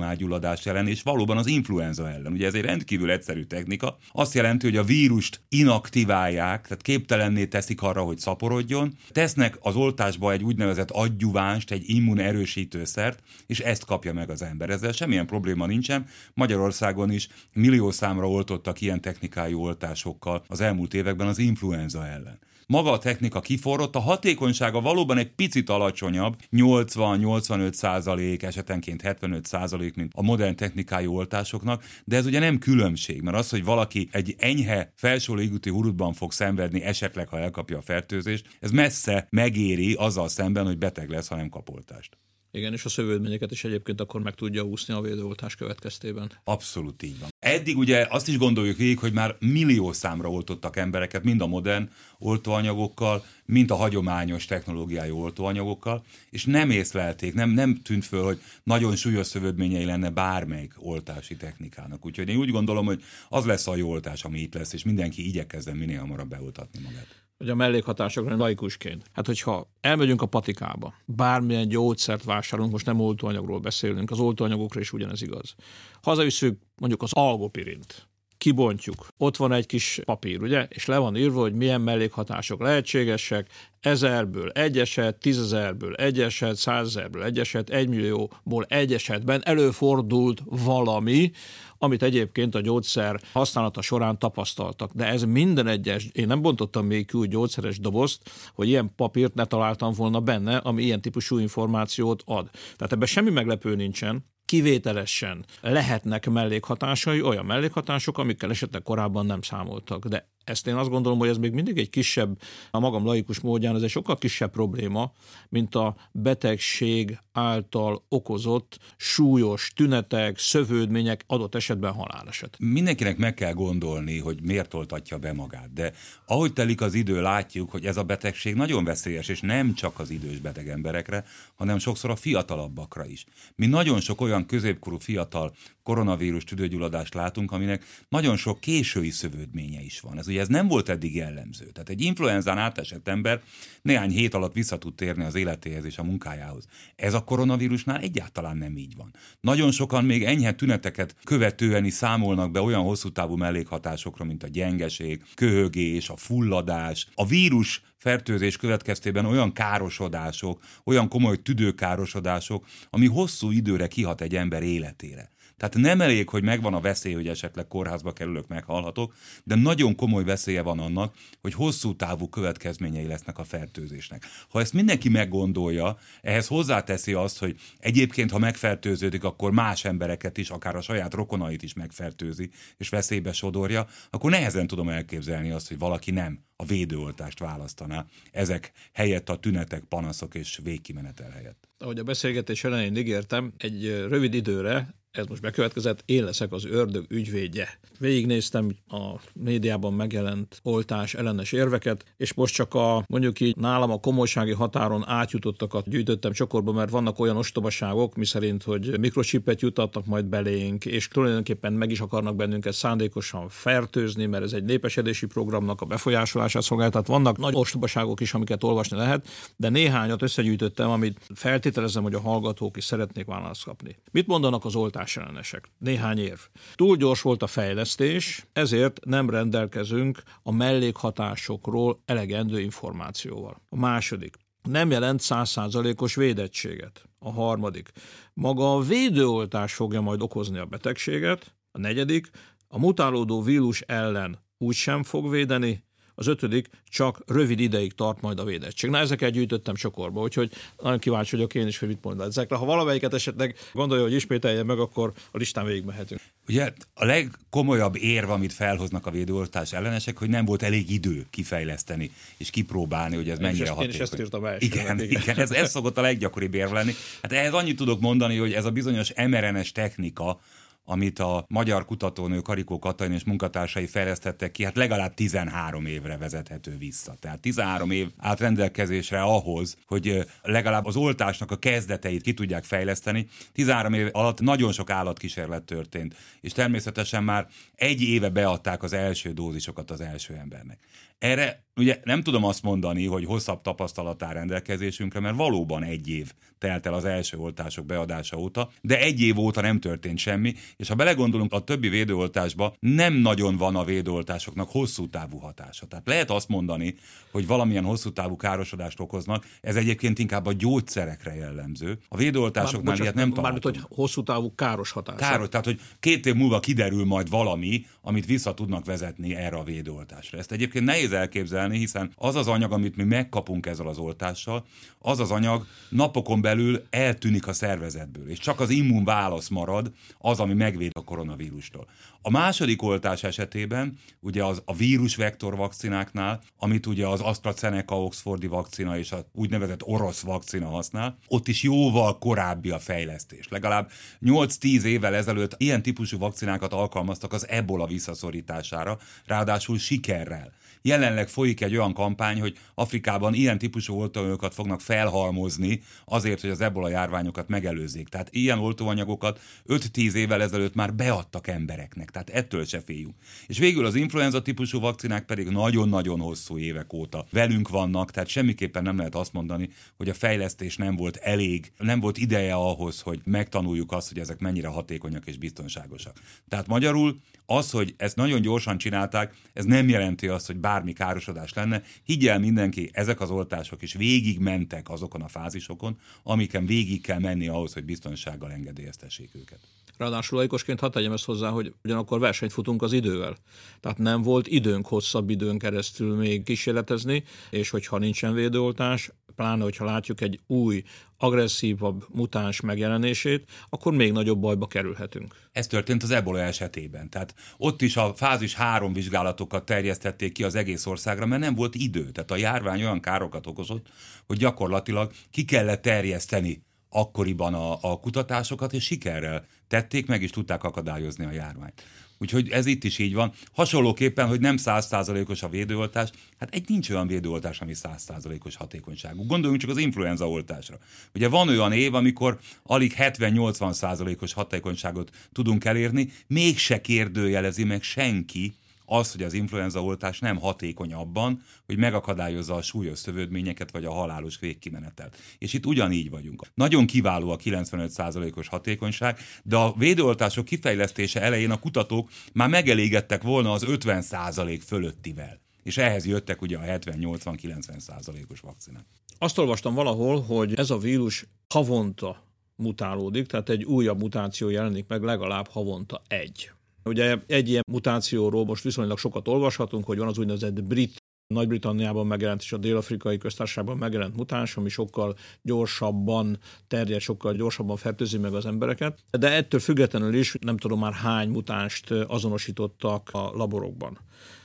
ellen, 0.63 0.87
és 0.87 1.01
valóban 1.01 1.37
az 1.37 1.47
influenza 1.47 2.09
ellen. 2.09 2.31
Ugye 2.31 2.47
ez 2.47 2.53
egy 2.53 2.61
rendkívül 2.61 3.11
egyszerű 3.11 3.43
technika. 3.43 3.97
Azt 4.11 4.33
jelenti, 4.33 4.65
hogy 4.65 4.77
a 4.77 4.83
vírust 4.83 5.41
inaktiválják, 5.49 6.61
tehát 6.67 6.81
képtelenné 6.81 7.45
teszik 7.45 7.81
arra, 7.81 8.01
hogy 8.01 8.17
szaporodjon, 8.17 8.93
tesznek 9.11 9.57
az 9.61 9.75
oltásba 9.75 10.31
egy 10.31 10.43
úgynevezett 10.43 10.82
adjuvánst, 10.91 11.71
egy 11.71 11.83
immunerősítőszert, 11.89 13.23
és 13.45 13.59
ezt 13.59 13.85
kapja 13.85 14.13
meg 14.13 14.29
az 14.29 14.41
ember. 14.41 14.69
Ezzel 14.69 14.91
semmilyen 14.91 15.25
probléma 15.25 15.65
nincsen. 15.65 16.05
Magyarországon 16.33 17.11
is 17.11 17.27
millió 17.53 17.91
számra 17.91 18.29
oltottak 18.29 18.81
ilyen 18.81 19.01
technikájú 19.01 19.59
oltásokkal 19.59 20.43
az 20.47 20.61
elmúlt 20.61 20.93
években 20.93 21.27
az 21.27 21.37
influenza 21.37 22.07
ellen. 22.07 22.39
Maga 22.73 22.91
a 22.91 22.97
technika 22.97 23.39
kiforrott, 23.39 23.95
a 23.95 23.99
hatékonysága 23.99 24.81
valóban 24.81 25.17
egy 25.17 25.31
picit 25.35 25.69
alacsonyabb, 25.69 26.35
80-85 26.51 27.73
százalék, 27.73 28.43
esetenként 28.43 29.01
75 29.01 29.45
százalék, 29.45 29.95
mint 29.95 30.11
a 30.15 30.21
modern 30.21 30.55
technikájú 30.55 31.13
oltásoknak, 31.13 31.83
de 32.05 32.15
ez 32.15 32.25
ugye 32.25 32.39
nem 32.39 32.57
különbség, 32.57 33.21
mert 33.21 33.37
az, 33.37 33.49
hogy 33.49 33.63
valaki 33.63 34.09
egy 34.11 34.35
enyhe 34.37 34.93
felső 34.95 35.33
légúti 35.33 35.69
hurutban 35.69 36.13
fog 36.13 36.31
szenvedni, 36.31 36.81
esetleg 36.81 37.27
ha 37.27 37.39
elkapja 37.39 37.77
a 37.77 37.81
fertőzést, 37.81 38.47
ez 38.59 38.71
messze 38.71 39.27
megéri 39.29 39.93
azzal 39.93 40.27
szemben, 40.27 40.65
hogy 40.65 40.77
beteg 40.77 41.09
lesz, 41.09 41.27
ha 41.27 41.35
nem 41.35 41.49
kap 41.49 41.69
oltást. 41.69 42.17
Igen, 42.55 42.73
és 42.73 42.85
a 42.85 42.89
szövődményeket 42.89 43.51
is 43.51 43.63
egyébként 43.63 44.01
akkor 44.01 44.21
meg 44.21 44.35
tudja 44.35 44.63
úszni 44.63 44.93
a 44.93 45.01
védőoltás 45.01 45.55
következtében. 45.55 46.31
Abszolút 46.43 47.03
így 47.03 47.19
van. 47.19 47.29
Eddig 47.39 47.77
ugye 47.77 48.07
azt 48.09 48.27
is 48.27 48.37
gondoljuk 48.37 48.77
végig, 48.77 48.99
hogy 48.99 49.13
már 49.13 49.35
millió 49.39 49.91
számra 49.91 50.29
oltottak 50.29 50.77
embereket, 50.77 51.23
mind 51.23 51.41
a 51.41 51.47
modern 51.47 51.89
oltóanyagokkal, 52.19 53.25
mint 53.45 53.71
a 53.71 53.75
hagyományos 53.75 54.45
technológiájú 54.45 55.17
oltóanyagokkal, 55.17 56.03
és 56.29 56.45
nem 56.45 56.69
észlelték, 56.69 57.33
nem, 57.33 57.49
nem 57.49 57.81
tűnt 57.81 58.05
föl, 58.05 58.23
hogy 58.23 58.41
nagyon 58.63 58.95
súlyos 58.95 59.27
szövődményei 59.27 59.85
lenne 59.85 60.09
bármelyik 60.09 60.73
oltási 60.77 61.35
technikának. 61.35 62.05
Úgyhogy 62.05 62.29
én 62.29 62.37
úgy 62.37 62.51
gondolom, 62.51 62.85
hogy 62.85 63.03
az 63.29 63.45
lesz 63.45 63.67
a 63.67 63.75
jó 63.75 63.89
oltás, 63.89 64.23
ami 64.23 64.39
itt 64.39 64.53
lesz, 64.53 64.73
és 64.73 64.83
mindenki 64.83 65.27
igyekezzen 65.27 65.75
minél 65.77 65.99
hamarabb 65.99 66.29
beoltatni 66.29 66.79
magát 66.79 67.22
hogy 67.43 67.51
a 67.51 67.55
mellékhatásokra 67.55 68.35
laikusként. 68.35 69.03
Hát, 69.11 69.25
hogyha 69.25 69.69
elmegyünk 69.81 70.21
a 70.21 70.25
patikába, 70.25 70.93
bármilyen 71.05 71.67
gyógyszert 71.67 72.23
vásárolunk, 72.23 72.73
most 72.73 72.85
nem 72.85 72.99
oltóanyagról 72.99 73.59
beszélünk, 73.59 74.11
az 74.11 74.19
oltóanyagokra 74.19 74.79
is 74.79 74.93
ugyanez 74.93 75.21
igaz. 75.21 75.55
Hazaviszünk 76.01 76.59
mondjuk 76.75 77.01
az 77.01 77.13
algopirint, 77.13 78.07
kibontjuk, 78.43 79.07
ott 79.17 79.37
van 79.37 79.51
egy 79.51 79.65
kis 79.65 79.99
papír, 80.05 80.41
ugye, 80.41 80.65
és 80.69 80.85
le 80.85 80.97
van 80.97 81.15
írva, 81.15 81.41
hogy 81.41 81.53
milyen 81.53 81.81
mellékhatások 81.81 82.61
lehetségesek, 82.61 83.49
ezerből 83.79 84.49
egy 84.49 84.79
eset, 84.79 85.15
tízezerből 85.15 85.93
egy 85.93 86.19
eset, 86.19 86.55
százezerből 86.55 87.23
egy 87.23 87.39
eset, 87.39 87.69
egymillióból 87.69 88.65
egy 88.67 88.93
esetben 88.93 89.41
előfordult 89.45 90.41
valami, 90.45 91.31
amit 91.77 92.03
egyébként 92.03 92.55
a 92.55 92.61
gyógyszer 92.61 93.19
használata 93.33 93.81
során 93.81 94.19
tapasztaltak. 94.19 94.91
De 94.93 95.05
ez 95.05 95.23
minden 95.23 95.67
egyes, 95.67 96.09
én 96.11 96.27
nem 96.27 96.41
bontottam 96.41 96.85
még 96.85 97.07
ki 97.07 97.17
úgy 97.17 97.29
gyógyszeres 97.29 97.79
dobozt, 97.79 98.29
hogy 98.53 98.67
ilyen 98.67 98.91
papírt 98.95 99.33
ne 99.33 99.45
találtam 99.45 99.93
volna 99.93 100.19
benne, 100.19 100.57
ami 100.57 100.83
ilyen 100.83 101.01
típusú 101.01 101.37
információt 101.37 102.23
ad. 102.25 102.49
Tehát 102.51 102.91
ebben 102.91 103.07
semmi 103.07 103.29
meglepő 103.29 103.75
nincsen, 103.75 104.25
kivételesen 104.53 105.45
lehetnek 105.61 106.29
mellékhatásai, 106.29 107.21
olyan 107.21 107.45
mellékhatások, 107.45 108.17
amikkel 108.17 108.49
esetleg 108.49 108.81
korábban 108.81 109.25
nem 109.25 109.41
számoltak. 109.41 110.05
De 110.05 110.32
ezt 110.43 110.67
én 110.67 110.75
azt 110.75 110.89
gondolom, 110.89 111.19
hogy 111.19 111.29
ez 111.29 111.37
még 111.37 111.51
mindig 111.51 111.77
egy 111.77 111.89
kisebb, 111.89 112.39
a 112.71 112.79
magam 112.79 113.05
laikus 113.05 113.39
módján, 113.39 113.75
ez 113.75 113.81
egy 113.81 113.89
sokkal 113.89 114.17
kisebb 114.17 114.51
probléma, 114.51 115.11
mint 115.49 115.75
a 115.75 115.95
betegség 116.11 117.19
által 117.31 118.03
okozott 118.09 118.79
súlyos 118.97 119.71
tünetek, 119.75 120.37
szövődmények, 120.37 121.23
adott 121.27 121.55
esetben 121.55 121.93
haláleset. 121.93 122.55
Mindenkinek 122.59 123.17
meg 123.17 123.33
kell 123.33 123.53
gondolni, 123.53 124.19
hogy 124.19 124.41
miért 124.41 124.73
oltatja 124.73 125.17
be 125.17 125.33
magát, 125.33 125.73
de 125.73 125.93
ahogy 126.25 126.53
telik 126.53 126.81
az 126.81 126.93
idő, 126.93 127.21
látjuk, 127.21 127.71
hogy 127.71 127.85
ez 127.85 127.97
a 127.97 128.03
betegség 128.03 128.55
nagyon 128.55 128.83
veszélyes, 128.83 129.27
és 129.27 129.41
nem 129.41 129.73
csak 129.73 129.99
az 129.99 130.09
idős 130.09 130.39
beteg 130.39 130.69
emberekre, 130.69 131.25
hanem 131.55 131.77
sokszor 131.77 132.09
a 132.09 132.15
fiatalabbakra 132.15 133.05
is. 133.05 133.25
Mi 133.55 133.65
nagyon 133.65 133.99
sok 133.99 134.21
olyan 134.21 134.45
középkorú 134.45 134.97
fiatal 134.97 135.53
koronavírus 135.83 136.43
tüdőgyulladást 136.43 137.13
látunk, 137.13 137.51
aminek 137.51 137.85
nagyon 138.09 138.37
sok 138.37 138.59
késői 138.59 139.09
szövődménye 139.09 139.81
is 139.81 139.99
van. 139.99 140.17
Ez 140.17 140.27
ugye 140.27 140.39
ez 140.39 140.47
nem 140.47 140.67
volt 140.67 140.89
eddig 140.89 141.15
jellemző. 141.15 141.65
Tehát 141.65 141.89
egy 141.89 142.01
influenzán 142.01 142.57
átesett 142.57 143.07
ember 143.07 143.41
néhány 143.81 144.09
hét 144.09 144.33
alatt 144.33 144.53
vissza 144.53 144.77
tud 144.77 144.95
térni 144.95 145.23
az 145.23 145.35
életéhez 145.35 145.85
és 145.85 145.97
a 145.97 146.03
munkájához. 146.03 146.65
Ez 146.95 147.13
a 147.13 147.23
koronavírusnál 147.23 147.99
egyáltalán 147.99 148.57
nem 148.57 148.77
így 148.77 148.95
van. 148.95 149.15
Nagyon 149.39 149.71
sokan 149.71 150.05
még 150.05 150.23
enyhe 150.23 150.53
tüneteket 150.53 151.15
követően 151.23 151.85
is 151.85 151.93
számolnak 151.93 152.51
be 152.51 152.61
olyan 152.61 152.81
hosszú 152.83 153.09
távú 153.09 153.35
mellékhatásokra, 153.35 154.25
mint 154.25 154.43
a 154.43 154.47
gyengeség, 154.47 155.23
köhögés, 155.35 156.09
a 156.09 156.15
fulladás, 156.15 157.07
a 157.13 157.25
vírus 157.25 157.81
fertőzés 157.97 158.57
következtében 158.57 159.25
olyan 159.25 159.53
károsodások, 159.53 160.63
olyan 160.83 161.07
komoly 161.07 161.41
tüdőkárosodások, 161.41 162.65
ami 162.89 163.07
hosszú 163.07 163.51
időre 163.51 163.87
kihat 163.87 164.21
egy 164.21 164.35
ember 164.35 164.63
életére. 164.63 165.32
Tehát 165.57 165.77
nem 165.77 166.01
elég, 166.01 166.29
hogy 166.29 166.43
megvan 166.43 166.73
a 166.73 166.79
veszély, 166.79 167.13
hogy 167.13 167.27
esetleg 167.27 167.67
kórházba 167.67 168.13
kerülök, 168.13 168.47
meghalhatok, 168.47 169.13
de 169.43 169.55
nagyon 169.55 169.95
komoly 169.95 170.23
veszélye 170.23 170.61
van 170.61 170.79
annak, 170.79 171.15
hogy 171.41 171.53
hosszú 171.53 171.95
távú 171.95 172.29
következményei 172.29 173.05
lesznek 173.05 173.37
a 173.37 173.43
fertőzésnek. 173.43 174.25
Ha 174.49 174.59
ezt 174.59 174.73
mindenki 174.73 175.09
meggondolja, 175.09 175.97
ehhez 176.21 176.47
hozzáteszi 176.47 177.13
azt, 177.13 177.37
hogy 177.37 177.55
egyébként, 177.77 178.31
ha 178.31 178.37
megfertőződik, 178.37 179.23
akkor 179.23 179.51
más 179.51 179.85
embereket 179.85 180.37
is, 180.37 180.49
akár 180.49 180.75
a 180.75 180.81
saját 180.81 181.13
rokonait 181.13 181.63
is 181.63 181.73
megfertőzi, 181.73 182.49
és 182.77 182.89
veszélybe 182.89 183.33
sodorja, 183.33 183.87
akkor 184.09 184.31
nehezen 184.31 184.67
tudom 184.67 184.89
elképzelni 184.89 185.51
azt, 185.51 185.67
hogy 185.67 185.77
valaki 185.77 186.11
nem 186.11 186.39
a 186.55 186.65
védőoltást 186.65 187.39
választaná. 187.39 188.05
Ezek 188.31 188.71
helyett 188.93 189.29
a 189.29 189.39
tünetek, 189.39 189.83
panaszok 189.83 190.35
és 190.35 190.59
végkimenetel 190.63 191.29
helyett. 191.29 191.69
Ahogy 191.77 191.99
a 191.99 192.03
beszélgetés 192.03 192.63
elején 192.63 192.95
ígértem, 192.95 193.53
egy 193.57 193.87
rövid 193.87 194.33
időre 194.33 194.95
ez 195.17 195.25
most 195.25 195.41
bekövetkezett, 195.41 196.03
én 196.05 196.23
leszek 196.23 196.51
az 196.51 196.65
ördög 196.65 197.05
ügyvédje. 197.09 197.79
Végignéztem 197.99 198.75
a 198.87 199.19
médiában 199.33 199.93
megjelent 199.93 200.59
oltás 200.63 201.13
ellenes 201.13 201.51
érveket, 201.51 202.05
és 202.17 202.33
most 202.33 202.53
csak 202.53 202.73
a 202.73 203.05
mondjuk 203.07 203.39
így 203.39 203.55
nálam 203.55 203.91
a 203.91 203.99
komolysági 203.99 204.51
határon 204.51 205.07
átjutottakat 205.07 205.89
gyűjtöttem 205.89 206.31
csokorba, 206.31 206.71
mert 206.71 206.89
vannak 206.89 207.19
olyan 207.19 207.37
ostobaságok, 207.37 208.15
miszerint, 208.15 208.63
hogy 208.63 208.99
mikrocsipet 208.99 209.61
jutatnak 209.61 210.05
majd 210.05 210.25
belénk, 210.25 210.85
és 210.85 211.07
tulajdonképpen 211.07 211.73
meg 211.73 211.91
is 211.91 211.99
akarnak 211.99 212.35
bennünket 212.35 212.73
szándékosan 212.73 213.49
fertőzni, 213.49 214.25
mert 214.25 214.43
ez 214.43 214.53
egy 214.53 214.63
népesedési 214.63 215.25
programnak 215.25 215.81
a 215.81 215.85
befolyásolását 215.85 216.63
szolgál. 216.63 216.89
Tehát 216.89 217.07
vannak 217.07 217.37
nagy 217.37 217.55
ostobaságok 217.55 218.19
is, 218.19 218.33
amiket 218.33 218.63
olvasni 218.63 218.97
lehet, 218.97 219.27
de 219.55 219.69
néhányat 219.69 220.21
összegyűjtöttem, 220.21 220.89
amit 220.89 221.19
feltételezem, 221.33 222.03
hogy 222.03 222.13
a 222.13 222.21
hallgatók 222.21 222.77
is 222.77 222.83
szeretnék 222.83 223.25
választ 223.25 223.63
kapni. 223.63 223.97
Mit 224.11 224.27
mondanak 224.27 224.65
az 224.65 224.75
oltás 224.75 225.01
hatásellenesek. 225.03 225.69
Néhány 225.77 226.17
érv. 226.17 226.39
Túl 226.75 226.95
gyors 226.95 227.21
volt 227.21 227.43
a 227.43 227.47
fejlesztés, 227.47 228.45
ezért 228.53 229.05
nem 229.05 229.29
rendelkezünk 229.29 230.23
a 230.43 230.51
mellékhatásokról 230.51 232.01
elegendő 232.05 232.59
információval. 232.59 233.61
A 233.69 233.75
második. 233.75 234.35
Nem 234.61 234.91
jelent 234.91 235.21
százszázalékos 235.21 236.15
védettséget. 236.15 237.03
A 237.19 237.31
harmadik. 237.31 237.91
Maga 238.33 238.75
a 238.75 238.81
védőoltás 238.81 239.73
fogja 239.73 240.01
majd 240.01 240.21
okozni 240.21 240.57
a 240.57 240.65
betegséget. 240.65 241.55
A 241.71 241.79
negyedik. 241.79 242.29
A 242.67 242.79
mutálódó 242.79 243.41
vírus 243.41 243.81
ellen 243.81 244.39
úgy 244.57 244.75
sem 244.75 245.03
fog 245.03 245.29
védeni, 245.29 245.83
az 246.15 246.27
ötödik 246.27 246.69
csak 246.89 247.23
rövid 247.27 247.59
ideig 247.59 247.93
tart 247.93 248.21
majd 248.21 248.39
a 248.39 248.43
védettség. 248.43 248.89
Na, 248.89 248.97
ezeket 248.97 249.31
gyűjtöttem 249.31 249.75
sokorba, 249.75 250.21
úgyhogy 250.21 250.51
nagyon 250.81 250.99
kíváncsi 250.99 251.35
vagyok 251.35 251.55
én 251.55 251.67
is, 251.67 251.79
hogy 251.79 251.87
mit 251.87 252.03
mondod 252.03 252.27
ezekre. 252.27 252.55
Ha 252.55 252.65
valamelyiket 252.65 253.13
esetleg 253.13 253.55
gondolja, 253.73 254.03
hogy 254.03 254.13
ismételje 254.13 254.63
meg, 254.63 254.79
akkor 254.79 255.11
a 255.31 255.37
listán 255.37 255.65
végigmehetünk. 255.65 256.21
Ugye 256.47 256.73
a 256.93 257.05
legkomolyabb 257.05 257.95
érv, 257.95 258.29
amit 258.29 258.53
felhoznak 258.53 259.05
a 259.05 259.11
védőoltás 259.11 259.73
ellenesek, 259.73 260.17
hogy 260.17 260.29
nem 260.29 260.45
volt 260.45 260.63
elég 260.63 260.91
idő 260.91 261.25
kifejleszteni 261.29 262.11
és 262.37 262.49
kipróbálni, 262.49 263.15
hogy 263.15 263.29
ez 263.29 263.39
én 263.39 263.45
mennyire 263.45 263.69
hatékony. 263.69 263.85
Én 263.85 263.93
is 263.93 263.99
ezt 263.99 264.19
írtam 264.19 264.45
első, 264.45 264.65
igen, 264.65 264.99
igen, 264.99 265.21
igen, 265.21 265.37
ez, 265.37 265.51
ez 265.51 265.69
szokott 265.69 265.97
a 265.97 266.01
leggyakoribb 266.01 266.53
érv 266.53 266.71
lenni. 266.71 266.91
Hát 267.21 267.31
ehhez 267.31 267.53
annyit 267.53 267.77
tudok 267.77 267.99
mondani, 267.99 268.37
hogy 268.37 268.53
ez 268.53 268.65
a 268.65 268.71
bizonyos 268.71 269.13
mRNS 269.13 269.71
technika, 269.71 270.39
amit 270.85 271.19
a 271.19 271.45
magyar 271.47 271.85
kutatónő 271.85 272.39
Karikó 272.39 272.79
Katalin 272.79 273.13
és 273.13 273.23
munkatársai 273.23 273.85
fejlesztettek 273.85 274.51
ki, 274.51 274.63
hát 274.63 274.75
legalább 274.75 275.13
13 275.13 275.85
évre 275.85 276.17
vezethető 276.17 276.77
vissza. 276.77 277.15
Tehát 277.19 277.39
13 277.39 277.91
év 277.91 278.07
állt 278.17 278.39
rendelkezésre 278.39 279.21
ahhoz, 279.21 279.77
hogy 279.85 280.25
legalább 280.41 280.85
az 280.85 280.95
oltásnak 280.95 281.51
a 281.51 281.55
kezdeteit 281.55 282.21
ki 282.21 282.33
tudják 282.33 282.63
fejleszteni. 282.63 283.27
13 283.53 283.93
év 283.93 284.09
alatt 284.11 284.41
nagyon 284.41 284.71
sok 284.71 284.89
állatkísérlet 284.89 285.63
történt, 285.63 286.15
és 286.41 286.51
természetesen 286.51 287.23
már 287.23 287.47
egy 287.75 288.01
éve 288.01 288.29
beadták 288.29 288.83
az 288.83 288.93
első 288.93 289.31
dózisokat 289.31 289.91
az 289.91 290.01
első 290.01 290.33
embernek. 290.33 290.79
Erre 291.23 291.63
ugye 291.75 291.99
nem 292.03 292.23
tudom 292.23 292.43
azt 292.43 292.63
mondani, 292.63 293.05
hogy 293.05 293.25
hosszabb 293.25 293.61
tapasztalat 293.61 294.23
áll 294.23 294.33
rendelkezésünkre, 294.33 295.19
mert 295.19 295.35
valóban 295.35 295.83
egy 295.83 296.09
év 296.09 296.31
telt 296.57 296.85
el 296.85 296.93
az 296.93 297.05
első 297.05 297.37
oltások 297.37 297.85
beadása 297.85 298.37
óta, 298.37 298.69
de 298.81 298.99
egy 298.99 299.21
év 299.21 299.39
óta 299.39 299.61
nem 299.61 299.79
történt 299.79 300.17
semmi, 300.17 300.53
és 300.75 300.87
ha 300.87 300.95
belegondolunk 300.95 301.53
a 301.53 301.59
többi 301.59 301.89
védőoltásba, 301.89 302.75
nem 302.79 303.13
nagyon 303.13 303.57
van 303.57 303.75
a 303.75 303.83
védőoltásoknak 303.83 304.69
hosszú 304.71 305.09
távú 305.09 305.37
hatása. 305.37 305.85
Tehát 305.85 306.07
lehet 306.07 306.31
azt 306.31 306.47
mondani, 306.47 306.95
hogy 307.31 307.47
valamilyen 307.47 307.83
hosszú 307.83 308.11
távú 308.11 308.35
károsodást 308.35 308.99
okoznak, 308.99 309.45
ez 309.61 309.75
egyébként 309.75 310.19
inkább 310.19 310.45
a 310.45 310.53
gyógyszerekre 310.53 311.35
jellemző. 311.35 311.97
A 312.07 312.17
védőoltásoknál 312.17 312.93
Már, 312.93 313.01
ilyet 313.01 313.13
nem 313.13 313.33
találtunk. 313.33 313.63
Mármint, 313.63 313.87
hogy 313.87 313.97
hosszú 313.97 314.23
távú 314.23 314.55
káros 314.55 314.91
hatás. 314.91 315.19
Káros, 315.19 315.49
tehát 315.49 315.65
hogy 315.65 315.79
két 315.99 316.25
év 316.25 316.33
múlva 316.33 316.59
kiderül 316.59 317.05
majd 317.05 317.29
valami, 317.29 317.85
amit 318.01 318.25
vissza 318.25 318.53
tudnak 318.53 318.85
vezetni 318.85 319.35
erre 319.35 319.57
a 319.57 319.63
védőoltásra. 319.63 320.37
Ezt 320.37 320.51
egyébként 320.51 320.85
nehéz 320.85 321.12
elképzelni, 321.13 321.77
hiszen 321.77 322.11
az 322.15 322.35
az 322.35 322.47
anyag, 322.47 322.71
amit 322.71 322.95
mi 322.95 323.03
megkapunk 323.03 323.65
ezzel 323.65 323.87
az 323.87 323.97
oltással, 323.97 324.65
az 324.99 325.19
az 325.19 325.31
anyag 325.31 325.65
napokon 325.89 326.41
belül 326.41 326.83
eltűnik 326.89 327.47
a 327.47 327.53
szervezetből, 327.53 328.29
és 328.29 328.39
csak 328.39 328.59
az 328.59 328.69
immunválasz 328.69 329.49
marad 329.49 329.91
az, 330.17 330.39
ami 330.39 330.53
megvéd 330.53 330.91
a 330.93 331.03
koronavírustól. 331.03 331.87
A 332.25 332.29
második 332.29 332.81
oltás 332.81 333.23
esetében, 333.23 333.97
ugye 334.19 334.43
az 334.43 334.61
a 334.65 334.75
vírusvektor 334.75 335.55
vakcináknál, 335.55 336.41
amit 336.57 336.85
ugye 336.85 337.07
az 337.07 337.19
AstraZeneca 337.19 338.03
Oxfordi 338.03 338.47
vakcina 338.47 338.97
és 338.97 339.11
a 339.11 339.29
úgynevezett 339.33 339.83
orosz 339.83 340.21
vakcina 340.21 340.69
használ, 340.69 341.17
ott 341.27 341.47
is 341.47 341.63
jóval 341.63 342.17
korábbi 342.17 342.69
a 342.69 342.79
fejlesztés. 342.79 343.47
Legalább 343.47 343.91
8-10 344.21 344.83
évvel 344.83 345.15
ezelőtt 345.15 345.55
ilyen 345.57 345.81
típusú 345.81 346.17
vakcinákat 346.17 346.73
alkalmaztak 346.73 347.33
az 347.33 347.47
ebola 347.47 347.87
visszaszorítására, 347.87 348.97
ráadásul 349.25 349.77
sikerrel. 349.77 350.51
Jelenleg 350.81 351.27
folyik 351.27 351.61
egy 351.61 351.75
olyan 351.75 351.93
kampány, 351.93 352.39
hogy 352.39 352.57
Afrikában 352.73 353.33
ilyen 353.33 353.57
típusú 353.57 353.95
oltóanyagokat 353.95 354.53
fognak 354.53 354.81
felhalmozni 354.81 355.81
azért, 356.05 356.41
hogy 356.41 356.49
az 356.49 356.61
ebola 356.61 356.89
járványokat 356.89 357.47
megelőzzék. 357.47 358.07
Tehát 358.07 358.29
ilyen 358.31 358.59
oltóanyagokat 358.59 359.39
5-10 359.67 360.13
évvel 360.13 360.41
ezelőtt 360.41 360.73
már 360.73 360.93
beadtak 360.93 361.47
embereknek. 361.47 362.11
Tehát 362.13 362.29
ettől 362.29 362.65
se 362.65 362.81
féljünk. 362.81 363.15
És 363.47 363.57
végül 363.57 363.85
az 363.85 363.95
influenza 363.95 364.41
típusú 364.41 364.79
vakcinák 364.79 365.25
pedig 365.25 365.47
nagyon-nagyon 365.47 366.19
hosszú 366.19 366.57
évek 366.57 366.93
óta 366.93 367.25
velünk 367.31 367.69
vannak, 367.69 368.11
tehát 368.11 368.29
semmiképpen 368.29 368.83
nem 368.83 368.97
lehet 368.97 369.15
azt 369.15 369.33
mondani, 369.33 369.69
hogy 369.97 370.09
a 370.09 370.13
fejlesztés 370.13 370.77
nem 370.77 370.95
volt 370.95 371.15
elég, 371.15 371.71
nem 371.77 371.99
volt 371.99 372.17
ideje 372.17 372.53
ahhoz, 372.53 373.01
hogy 373.01 373.19
megtanuljuk 373.23 373.91
azt, 373.91 374.07
hogy 374.07 374.19
ezek 374.19 374.39
mennyire 374.39 374.67
hatékonyak 374.67 375.27
és 375.27 375.37
biztonságosak. 375.37 376.19
Tehát 376.47 376.67
magyarul 376.67 377.19
az, 377.45 377.71
hogy 377.71 377.93
ezt 377.97 378.15
nagyon 378.15 378.41
gyorsan 378.41 378.77
csinálták, 378.77 379.35
ez 379.53 379.65
nem 379.65 379.89
jelenti 379.89 380.27
azt, 380.27 380.47
hogy 380.47 380.57
bármi 380.57 380.93
károsodás 380.93 381.53
lenne. 381.53 381.81
Higgyel 382.03 382.39
mindenki, 382.39 382.89
ezek 382.93 383.21
az 383.21 383.29
oltások 383.29 383.81
is 383.81 383.93
végig 383.93 384.39
mentek 384.39 384.89
azokon 384.89 385.21
a 385.21 385.27
fázisokon, 385.27 385.97
amiken 386.23 386.65
végig 386.65 387.01
kell 387.01 387.19
menni 387.19 387.47
ahhoz, 387.47 387.73
hogy 387.73 387.83
biztonsággal 387.83 388.51
engedélyeztessék 388.51 389.29
őket. 389.35 389.59
Ráadásul 389.97 390.37
laikosként 390.37 390.79
hadd 390.79 390.91
tegyem 390.91 391.11
ezt 391.11 391.25
hozzá, 391.25 391.49
hogy 391.49 391.73
ugyanakkor 391.83 392.02
versenyt 392.09 392.51
futunk 392.51 392.81
az 392.81 392.93
idővel. 392.93 393.35
Tehát 393.79 393.97
nem 393.97 394.21
volt 394.21 394.47
időnk 394.47 394.87
hosszabb 394.87 395.29
időn 395.29 395.57
keresztül 395.57 396.15
még 396.15 396.43
kísérletezni, 396.43 397.23
és 397.49 397.69
hogyha 397.69 397.97
nincsen 397.97 398.33
védőoltás, 398.33 399.11
pláne 399.35 399.63
hogyha 399.63 399.85
látjuk 399.85 400.21
egy 400.21 400.39
új, 400.47 400.83
agresszívabb 401.17 402.05
mutáns 402.13 402.61
megjelenését, 402.61 403.51
akkor 403.69 403.93
még 403.93 404.11
nagyobb 404.11 404.39
bajba 404.39 404.67
kerülhetünk. 404.67 405.35
Ez 405.51 405.67
történt 405.67 406.03
az 406.03 406.11
ebola 406.11 406.39
esetében. 406.39 407.09
Tehát 407.09 407.35
ott 407.57 407.81
is 407.81 407.97
a 407.97 408.13
fázis 408.15 408.53
három 408.53 408.93
vizsgálatokat 408.93 409.65
terjesztették 409.65 410.31
ki 410.31 410.43
az 410.43 410.55
egész 410.55 410.85
országra, 410.85 411.25
mert 411.25 411.41
nem 411.41 411.55
volt 411.55 411.75
idő. 411.75 412.11
Tehát 412.11 412.31
a 412.31 412.35
járvány 412.35 412.81
olyan 412.81 412.99
károkat 412.99 413.47
okozott, 413.47 413.87
hogy 414.25 414.37
gyakorlatilag 414.37 415.11
ki 415.31 415.45
kellett 415.45 415.81
terjeszteni 415.81 416.63
akkoriban 416.93 417.53
a, 417.53 417.77
a 417.81 417.99
kutatásokat, 417.99 418.73
és 418.73 418.83
sikerrel 418.83 419.45
tették, 419.67 420.07
meg 420.07 420.21
is 420.21 420.29
tudták 420.29 420.63
akadályozni 420.63 421.25
a 421.25 421.31
járványt. 421.31 421.83
Úgyhogy 422.17 422.49
ez 422.49 422.65
itt 422.65 422.83
is 422.83 422.99
így 422.99 423.13
van. 423.13 423.31
Hasonlóképpen, 423.53 424.27
hogy 424.27 424.39
nem 424.39 424.57
százszázalékos 424.57 425.43
a 425.43 425.49
védőoltás, 425.49 426.09
hát 426.39 426.53
egy 426.53 426.69
nincs 426.69 426.89
olyan 426.89 427.07
védőoltás, 427.07 427.61
ami 427.61 427.73
százszázalékos 427.73 428.55
hatékonyságú. 428.55 429.25
Gondoljunk 429.25 429.61
csak 429.61 429.69
az 429.69 429.77
influenza 429.77 430.29
oltásra. 430.29 430.77
Ugye 431.13 431.27
van 431.27 431.47
olyan 431.47 431.71
év, 431.71 431.93
amikor 431.93 432.39
alig 432.63 432.93
70-80 432.97 433.71
százalékos 433.71 434.33
hatékonyságot 434.33 435.09
tudunk 435.31 435.65
elérni, 435.65 436.11
mégse 436.27 436.81
kérdőjelezi 436.81 437.63
meg 437.63 437.83
senki, 437.83 438.55
az, 438.93 439.11
hogy 439.11 439.23
az 439.23 439.33
influenza 439.33 439.83
oltás 439.83 440.19
nem 440.19 440.39
hatékony 440.39 440.93
abban, 440.93 441.41
hogy 441.65 441.77
megakadályozza 441.77 442.55
a 442.55 442.61
súlyos 442.61 442.99
szövődményeket 442.99 443.71
vagy 443.71 443.85
a 443.85 443.91
halálos 443.91 444.39
végkimenetet. 444.39 445.17
És 445.37 445.53
itt 445.53 445.65
ugyanígy 445.65 446.09
vagyunk. 446.09 446.43
Nagyon 446.53 446.85
kiváló 446.85 447.31
a 447.31 447.37
95%-os 447.37 448.47
hatékonyság, 448.47 449.17
de 449.43 449.55
a 449.55 449.73
védőoltások 449.77 450.45
kifejlesztése 450.45 451.21
elején 451.21 451.51
a 451.51 451.59
kutatók 451.59 452.09
már 452.33 452.49
megelégedtek 452.49 453.23
volna 453.23 453.51
az 453.51 453.65
50% 453.67 454.61
fölöttivel. 454.65 455.39
És 455.63 455.77
ehhez 455.77 456.05
jöttek 456.05 456.41
ugye 456.41 456.57
a 456.57 456.61
70-80-90 456.61 457.79
százalékos 457.79 458.39
vakcinák. 458.39 458.85
Azt 459.17 459.37
olvastam 459.37 459.73
valahol, 459.73 460.21
hogy 460.21 460.53
ez 460.53 460.69
a 460.69 460.77
vírus 460.77 461.25
havonta 461.49 462.27
mutálódik, 462.55 463.25
tehát 463.25 463.49
egy 463.49 463.63
újabb 463.63 463.99
mutáció 463.99 464.49
jelenik 464.49 464.87
meg 464.87 465.03
legalább 465.03 465.47
havonta 465.47 466.01
egy. 466.07 466.51
Ugye 466.85 467.17
egy 467.27 467.49
ilyen 467.49 467.63
mutációról 467.71 468.45
most 468.45 468.63
viszonylag 468.63 468.97
sokat 468.97 469.27
olvashatunk, 469.27 469.85
hogy 469.85 469.97
van 469.97 470.07
az 470.07 470.17
úgynevezett 470.17 470.63
brit 470.63 471.01
nagy-Britanniában 471.27 472.07
megjelent 472.07 472.41
és 472.41 472.53
a 472.53 472.57
dél-afrikai 472.57 473.17
köztársaságban 473.17 473.77
megjelent 473.77 474.15
mutáns, 474.15 474.57
ami 474.57 474.69
sokkal 474.69 475.15
gyorsabban 475.41 476.37
terjed, 476.67 476.99
sokkal 476.99 477.33
gyorsabban 477.33 477.77
fertőzi 477.77 478.17
meg 478.17 478.33
az 478.33 478.45
embereket. 478.45 479.03
De 479.11 479.31
ettől 479.31 479.59
függetlenül 479.59 480.13
is 480.13 480.35
nem 480.41 480.57
tudom 480.57 480.79
már 480.79 480.93
hány 480.93 481.29
mutánst 481.29 481.91
azonosítottak 481.91 483.09
a 483.11 483.31
laborokban. 483.33 483.99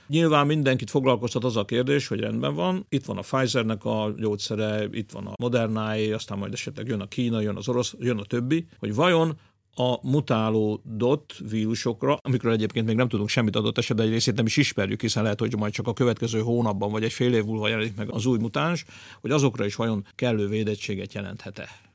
Nyilván 0.07 0.47
mindenkit 0.47 0.91
foglalkoztat 0.91 1.45
az 1.45 1.57
a 1.57 1.65
kérdés, 1.65 2.09
hogy 2.09 2.21
rendben 2.21 2.55
van, 2.55 2.87
itt 2.89 3.05
van 3.05 3.17
a 3.17 3.21
Pfizernek 3.21 3.85
a 3.85 4.13
gyógyszere, 4.17 4.87
itt 4.91 5.11
van 5.11 5.27
a 5.27 5.33
Modernáé, 5.41 6.13
aztán 6.13 6.39
majd 6.39 6.53
esetleg 6.53 6.87
jön 6.87 7.01
a 7.01 7.09
Kína, 7.09 7.41
jön 7.41 7.57
az 7.57 7.69
orosz, 7.69 7.95
jön 7.99 8.19
a 8.19 8.25
többi, 8.25 8.67
hogy 8.79 8.95
vajon 8.95 9.39
a 9.79 9.99
mutálódott 10.03 11.35
vírusokra, 11.51 12.19
amikről 12.23 12.53
egyébként 12.53 12.87
még 12.87 12.97
nem 12.97 13.09
tudunk 13.09 13.29
semmit 13.29 13.57
adott 13.57 13.79
esetben, 13.79 14.07
egy 14.07 14.13
részét 14.13 14.37
nem 14.37 14.47
is 14.47 14.57
ismerjük, 14.57 15.01
hiszen 15.01 15.23
lehet, 15.23 15.41
hogy 15.41 15.57
majd 15.57 15.73
csak 15.73 15.87
a 15.87 15.93
következő 15.93 16.41
hónapban 16.41 16.91
vagy 16.91 17.05
egy 17.05 17.13
fél 17.13 17.35
év 17.35 17.45
múlva 17.45 17.69
jelenik 17.69 17.97
meg 17.97 18.11
az 18.11 18.27
új 18.27 18.39
mutáns, 18.39 18.85
hogy 19.21 19.31
azokra 19.31 19.65
is 19.65 19.75
vajon 19.75 20.07
kellő 20.15 20.49
védettséget 20.49 21.15
jelenthet-e. 21.15 21.88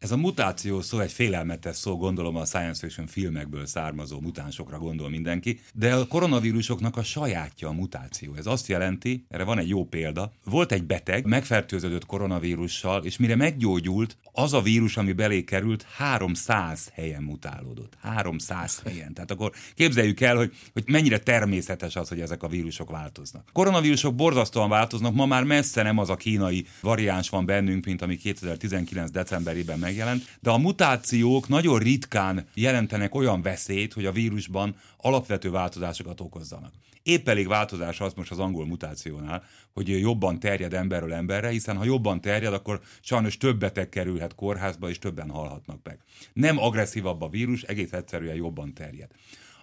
Ez 0.00 0.10
a 0.10 0.16
mutáció 0.16 0.80
szó 0.80 0.98
egy 0.98 1.12
félelmetes 1.12 1.76
szó, 1.76 1.96
gondolom 1.96 2.36
a 2.36 2.44
science 2.44 2.80
fiction 2.80 3.06
filmekből 3.06 3.66
származó 3.66 4.20
mutánsokra 4.20 4.78
gondol 4.78 5.10
mindenki, 5.10 5.60
de 5.74 5.94
a 5.94 6.06
koronavírusoknak 6.06 6.96
a 6.96 7.02
sajátja 7.02 7.68
a 7.68 7.72
mutáció. 7.72 8.34
Ez 8.34 8.46
azt 8.46 8.66
jelenti, 8.66 9.24
erre 9.28 9.44
van 9.44 9.58
egy 9.58 9.68
jó 9.68 9.84
példa, 9.84 10.32
volt 10.44 10.72
egy 10.72 10.84
beteg, 10.84 11.26
megfertőződött 11.26 12.06
koronavírussal, 12.06 13.04
és 13.04 13.16
mire 13.16 13.36
meggyógyult, 13.36 14.16
az 14.32 14.52
a 14.52 14.60
vírus, 14.60 14.96
ami 14.96 15.12
belé 15.12 15.44
került, 15.44 15.86
300 15.96 16.90
helyen 16.94 17.22
mutálódott. 17.22 17.96
300 18.00 18.80
helyen. 18.84 19.14
Tehát 19.14 19.30
akkor 19.30 19.52
képzeljük 19.74 20.20
el, 20.20 20.36
hogy, 20.36 20.52
hogy 20.72 20.84
mennyire 20.86 21.18
természetes 21.18 21.96
az, 21.96 22.08
hogy 22.08 22.20
ezek 22.20 22.42
a 22.42 22.48
vírusok 22.48 22.90
változnak. 22.90 23.48
Koronavírusok 23.52 24.14
borzasztóan 24.14 24.68
változnak, 24.68 25.14
ma 25.14 25.26
már 25.26 25.44
messze 25.44 25.82
nem 25.82 25.98
az 25.98 26.10
a 26.10 26.16
kínai 26.16 26.66
variáns 26.80 27.28
van 27.28 27.46
bennünk, 27.46 27.84
mint 27.84 28.02
ami 28.02 28.16
2019. 28.16 29.10
decemberében 29.10 29.78
meg 29.78 29.89
megjelent, 29.90 30.38
de 30.40 30.50
a 30.50 30.58
mutációk 30.58 31.48
nagyon 31.48 31.78
ritkán 31.78 32.46
jelentenek 32.54 33.14
olyan 33.14 33.42
veszélyt, 33.42 33.92
hogy 33.92 34.06
a 34.06 34.12
vírusban 34.12 34.76
alapvető 34.96 35.50
változásokat 35.50 36.20
okozzanak. 36.20 36.72
Épp 37.02 37.28
elég 37.28 37.48
változás 37.48 38.00
az 38.00 38.12
most 38.12 38.30
az 38.30 38.38
angol 38.38 38.66
mutációnál, 38.66 39.44
hogy 39.72 39.88
jobban 39.88 40.38
terjed 40.38 40.74
emberről 40.74 41.12
emberre, 41.12 41.48
hiszen 41.48 41.76
ha 41.76 41.84
jobban 41.84 42.20
terjed, 42.20 42.52
akkor 42.52 42.80
sajnos 43.00 43.36
több 43.36 43.58
beteg 43.58 43.88
kerülhet 43.88 44.34
kórházba, 44.34 44.88
és 44.88 44.98
többen 44.98 45.30
halhatnak 45.30 45.80
meg. 45.82 45.98
Nem 46.32 46.58
agresszívabb 46.58 47.22
a 47.22 47.28
vírus, 47.28 47.62
egész 47.62 47.92
egyszerűen 47.92 48.34
jobban 48.34 48.74
terjed. 48.74 49.10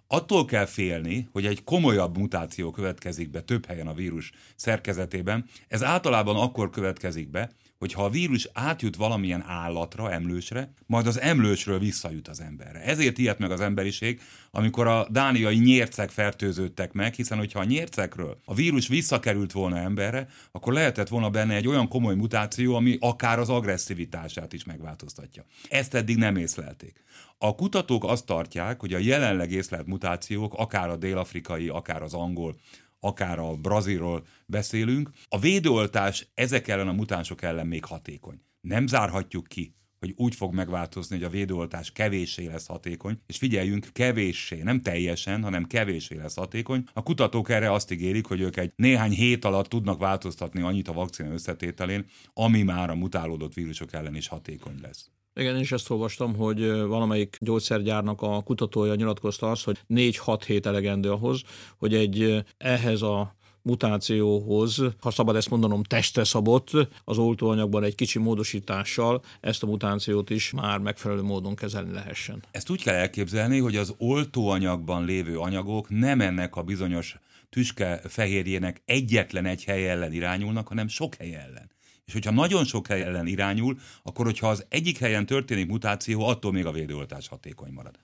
Attól 0.08 0.46
kell 0.46 0.66
félni, 0.66 1.28
hogy 1.32 1.46
egy 1.46 1.63
komolyabb 1.63 2.18
mutáció 2.18 2.72
következik 2.72 3.30
be 3.30 3.42
több 3.42 3.66
helyen 3.66 3.88
a 3.88 3.94
vírus 3.94 4.32
szerkezetében. 4.56 5.46
Ez 5.68 5.84
általában 5.84 6.36
akkor 6.36 6.70
következik 6.70 7.30
be, 7.30 7.52
hogy 7.80 7.94
ha 7.94 8.04
a 8.04 8.10
vírus 8.10 8.50
átjut 8.54 8.96
valamilyen 8.96 9.44
állatra, 9.48 10.12
emlősre, 10.12 10.74
majd 10.86 11.08
az 11.08 11.20
emlősről 11.20 11.80
visszajut 11.80 12.28
az 12.28 12.42
emberre. 12.42 12.80
Ezért 12.80 13.18
ilyet 13.18 13.40
meg 13.40 13.52
az 13.52 13.62
emberiség, 13.62 14.22
amikor 14.52 14.88
a 14.88 15.08
dániai 15.10 15.58
nyércek 15.58 16.10
fertőződtek 16.10 16.94
meg, 16.94 17.13
hiszen 17.13 17.38
hogyha 17.38 17.60
a 17.60 17.63
nyércekről 17.63 18.38
a 18.46 18.54
vírus 18.54 18.88
visszakerült 18.88 19.52
volna 19.52 19.78
emberre, 19.78 20.28
akkor 20.52 20.74
lehetett 20.74 21.08
volna 21.08 21.30
benne 21.30 21.56
egy 21.56 21.68
olyan 21.68 21.88
komoly 21.88 22.16
mutáció, 22.16 22.76
ami 22.76 22.98
akár 23.00 23.40
az 23.40 23.50
agresszivitását 23.50 24.54
is 24.54 24.63
megváltoztatja. 24.63 25.46
Ezt 25.70 25.94
eddig 25.94 26.18
nem 26.18 26.36
észlelték. 26.36 27.04
A 27.38 27.56
kutatók 27.56 28.04
azt 28.04 28.26
tartják, 28.26 28.80
hogy 28.80 28.94
a 28.94 28.98
jelenleg 28.98 29.52
észlelt 29.52 29.88
mutációk, 29.88 30.54
akár 30.54 30.90
a 30.90 30.96
dél-afrikai, 30.96 31.68
akár 31.68 32.02
az 32.02 32.13
angol, 32.13 32.56
akár 33.00 33.40
a 33.40 33.56
brazilról 33.56 34.26
beszélünk, 34.46 35.12
a 35.28 35.40
védőoltás 35.40 36.28
ezek 36.34 36.68
ellen 36.68 36.88
a 36.88 36.94
mutánsok 36.94 37.42
ellen 37.42 37.68
még 37.68 37.86
hatékony. 37.86 38.42
Nem 38.62 38.88
zárhatjuk 38.88 39.48
ki, 39.48 39.76
hogy 40.00 40.14
úgy 40.16 40.36
fog 40.36 40.54
megváltozni, 40.54 41.16
hogy 41.16 41.26
a 41.26 41.30
védőoltás 41.30 41.92
kevéssé 41.92 42.46
lesz 42.46 42.68
hatékony, 42.68 43.18
és 43.26 43.38
figyeljünk, 43.38 43.88
kevéssé, 43.92 44.62
nem 44.62 44.82
teljesen, 44.82 45.44
hanem 45.44 45.66
kevéssé 45.66 46.16
lesz 46.16 46.36
hatékony. 46.36 46.84
A 46.94 47.04
kutatók 47.04 47.50
erre 47.50 47.72
azt 47.72 47.92
ígérik, 47.92 48.26
hogy 48.26 48.42
ők 48.42 48.58
egy 48.58 48.72
néhány 48.76 49.12
hét 49.12 49.46
alatt 49.46 49.68
tudnak 49.68 50.00
változtatni 50.00 50.62
annyit 50.62 50.88
a 50.88 50.94
vakcina 50.94 51.32
összetételén, 51.32 52.06
ami 52.34 52.64
már 52.64 52.90
a 52.90 52.96
mutálódott 52.96 53.54
vírusok 53.54 53.94
ellen 53.94 54.16
is 54.16 54.28
hatékony 54.28 54.80
lesz. 54.82 55.12
Igen, 55.38 55.56
én 55.56 55.62
is 55.62 55.71
ezt 55.71 55.89
olvastam, 55.89 56.36
hogy 56.36 56.71
valamelyik 56.71 57.38
gyógyszergyárnak 57.39 58.21
a 58.21 58.41
kutatója 58.41 58.95
nyilatkozta 58.95 59.52
azt, 59.52 59.63
hogy 59.63 59.80
4-6 59.89 60.41
hét 60.45 60.65
elegendő 60.65 61.12
ahhoz, 61.12 61.41
hogy 61.78 61.93
egy 61.93 62.43
ehhez 62.58 63.02
a 63.02 63.36
mutációhoz, 63.62 64.82
ha 65.00 65.12
szabad 65.12 65.36
ezt 65.36 65.50
mondanom, 65.50 65.84
testre 65.84 66.23
szabott, 66.23 66.71
az 67.04 67.17
oltóanyagban 67.17 67.84
egy 67.84 67.95
kicsi 67.95 68.19
módosítással 68.19 69.21
ezt 69.39 69.63
a 69.63 69.67
mutációt 69.67 70.30
is 70.30 70.52
már 70.52 70.80
megfelelő 70.80 71.21
módon 71.21 71.56
kezelni 71.56 71.93
lehessen. 71.93 72.43
Ezt 72.52 72.69
úgy 72.69 72.84
kell 72.84 72.95
elképzelni, 72.95 73.60
hogy 73.60 73.76
az 73.76 73.93
oltóanyagban 73.97 75.06
lévő 75.06 75.39
anyagok 75.39 75.89
nem 75.89 76.21
ennek 76.21 76.56
a 76.56 76.63
bizonyos 76.63 77.15
tüske 77.50 78.02
fehérjének 78.08 78.82
egyetlen 78.86 79.45
egy 79.45 79.63
hely 79.63 79.89
ellen 79.89 80.13
irányulnak, 80.13 80.67
hanem 80.67 80.88
sok 80.88 81.15
hely 81.15 81.36
ellen. 81.36 81.76
És 82.08 82.13
hogyha 82.13 82.32
nagyon 82.32 82.65
sok 82.65 82.88
hely 82.88 83.02
ellen 83.02 83.28
irányul, 83.28 83.78
akkor 84.04 84.26
hogyha 84.26 84.50
az 84.50 84.65
egyik 84.70 84.98
helyen 84.98 85.26
történik 85.26 85.67
mutáció, 85.67 86.28
attól 86.28 86.52
még 86.52 86.65
a 86.65 86.72
védőoltás 86.72 87.28
hatékony 87.28 87.72
marad. 87.72 88.00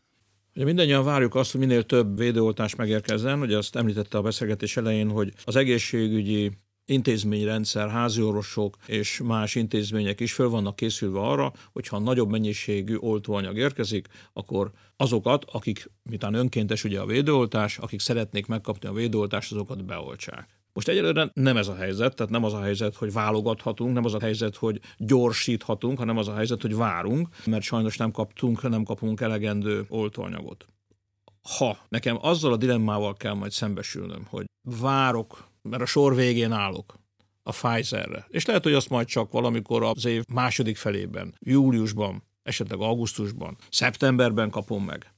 Ugye 0.55 0.65
mindannyian 0.65 1.03
várjuk 1.03 1.35
azt, 1.35 1.51
hogy 1.51 1.59
minél 1.59 1.83
több 1.83 2.17
védőoltás 2.17 2.75
megérkezzen, 2.75 3.41
ugye 3.41 3.57
azt 3.57 3.75
említette 3.75 4.17
a 4.17 4.21
beszélgetés 4.21 4.77
elején, 4.77 5.09
hogy 5.09 5.33
az 5.43 5.55
egészségügyi 5.55 6.51
intézményrendszer, 6.85 7.89
háziorvosok 7.89 8.77
és 8.85 9.21
más 9.23 9.55
intézmények 9.55 10.19
is 10.19 10.33
föl 10.33 10.49
vannak 10.49 10.75
készülve 10.75 11.19
arra, 11.19 11.53
hogyha 11.71 11.99
nagyobb 11.99 12.29
mennyiségű 12.29 12.95
oltóanyag 12.95 13.57
érkezik, 13.57 14.07
akkor 14.33 14.71
azokat, 14.97 15.45
akik, 15.51 15.89
mitán 16.09 16.33
önkéntes 16.33 16.83
ugye 16.83 16.99
a 16.99 17.05
védőoltás, 17.05 17.77
akik 17.77 17.99
szeretnék 17.99 18.45
megkapni 18.45 18.87
a 18.87 18.93
védőoltást, 18.93 19.51
azokat 19.51 19.85
beoltsák. 19.85 20.62
Most 20.73 20.87
egyelőre 20.87 21.29
nem 21.33 21.57
ez 21.57 21.67
a 21.67 21.75
helyzet, 21.75 22.15
tehát 22.15 22.31
nem 22.31 22.43
az 22.43 22.53
a 22.53 22.61
helyzet, 22.61 22.95
hogy 22.95 23.13
válogathatunk, 23.13 23.93
nem 23.93 24.05
az 24.05 24.13
a 24.13 24.19
helyzet, 24.19 24.55
hogy 24.55 24.79
gyorsíthatunk, 24.97 25.97
hanem 25.97 26.17
az 26.17 26.27
a 26.27 26.35
helyzet, 26.35 26.61
hogy 26.61 26.75
várunk, 26.75 27.27
mert 27.45 27.63
sajnos 27.63 27.97
nem 27.97 28.11
kaptunk, 28.11 28.69
nem 28.69 28.83
kapunk 28.83 29.21
elegendő 29.21 29.85
oltóanyagot. 29.89 30.65
Ha 31.57 31.77
nekem 31.89 32.17
azzal 32.21 32.53
a 32.53 32.57
dilemmával 32.57 33.13
kell 33.13 33.33
majd 33.33 33.51
szembesülnöm, 33.51 34.25
hogy 34.29 34.45
várok, 34.61 35.47
mert 35.61 35.81
a 35.81 35.85
sor 35.85 36.15
végén 36.15 36.51
állok, 36.51 37.01
a 37.43 37.51
Pfizerre. 37.51 38.25
És 38.29 38.45
lehet, 38.45 38.63
hogy 38.63 38.73
azt 38.73 38.89
majd 38.89 39.07
csak 39.07 39.31
valamikor 39.31 39.83
az 39.83 40.05
év 40.05 40.23
második 40.33 40.77
felében, 40.77 41.35
júliusban, 41.39 42.23
esetleg 42.43 42.79
augusztusban, 42.79 43.57
szeptemberben 43.69 44.49
kapom 44.49 44.83
meg. 44.83 45.13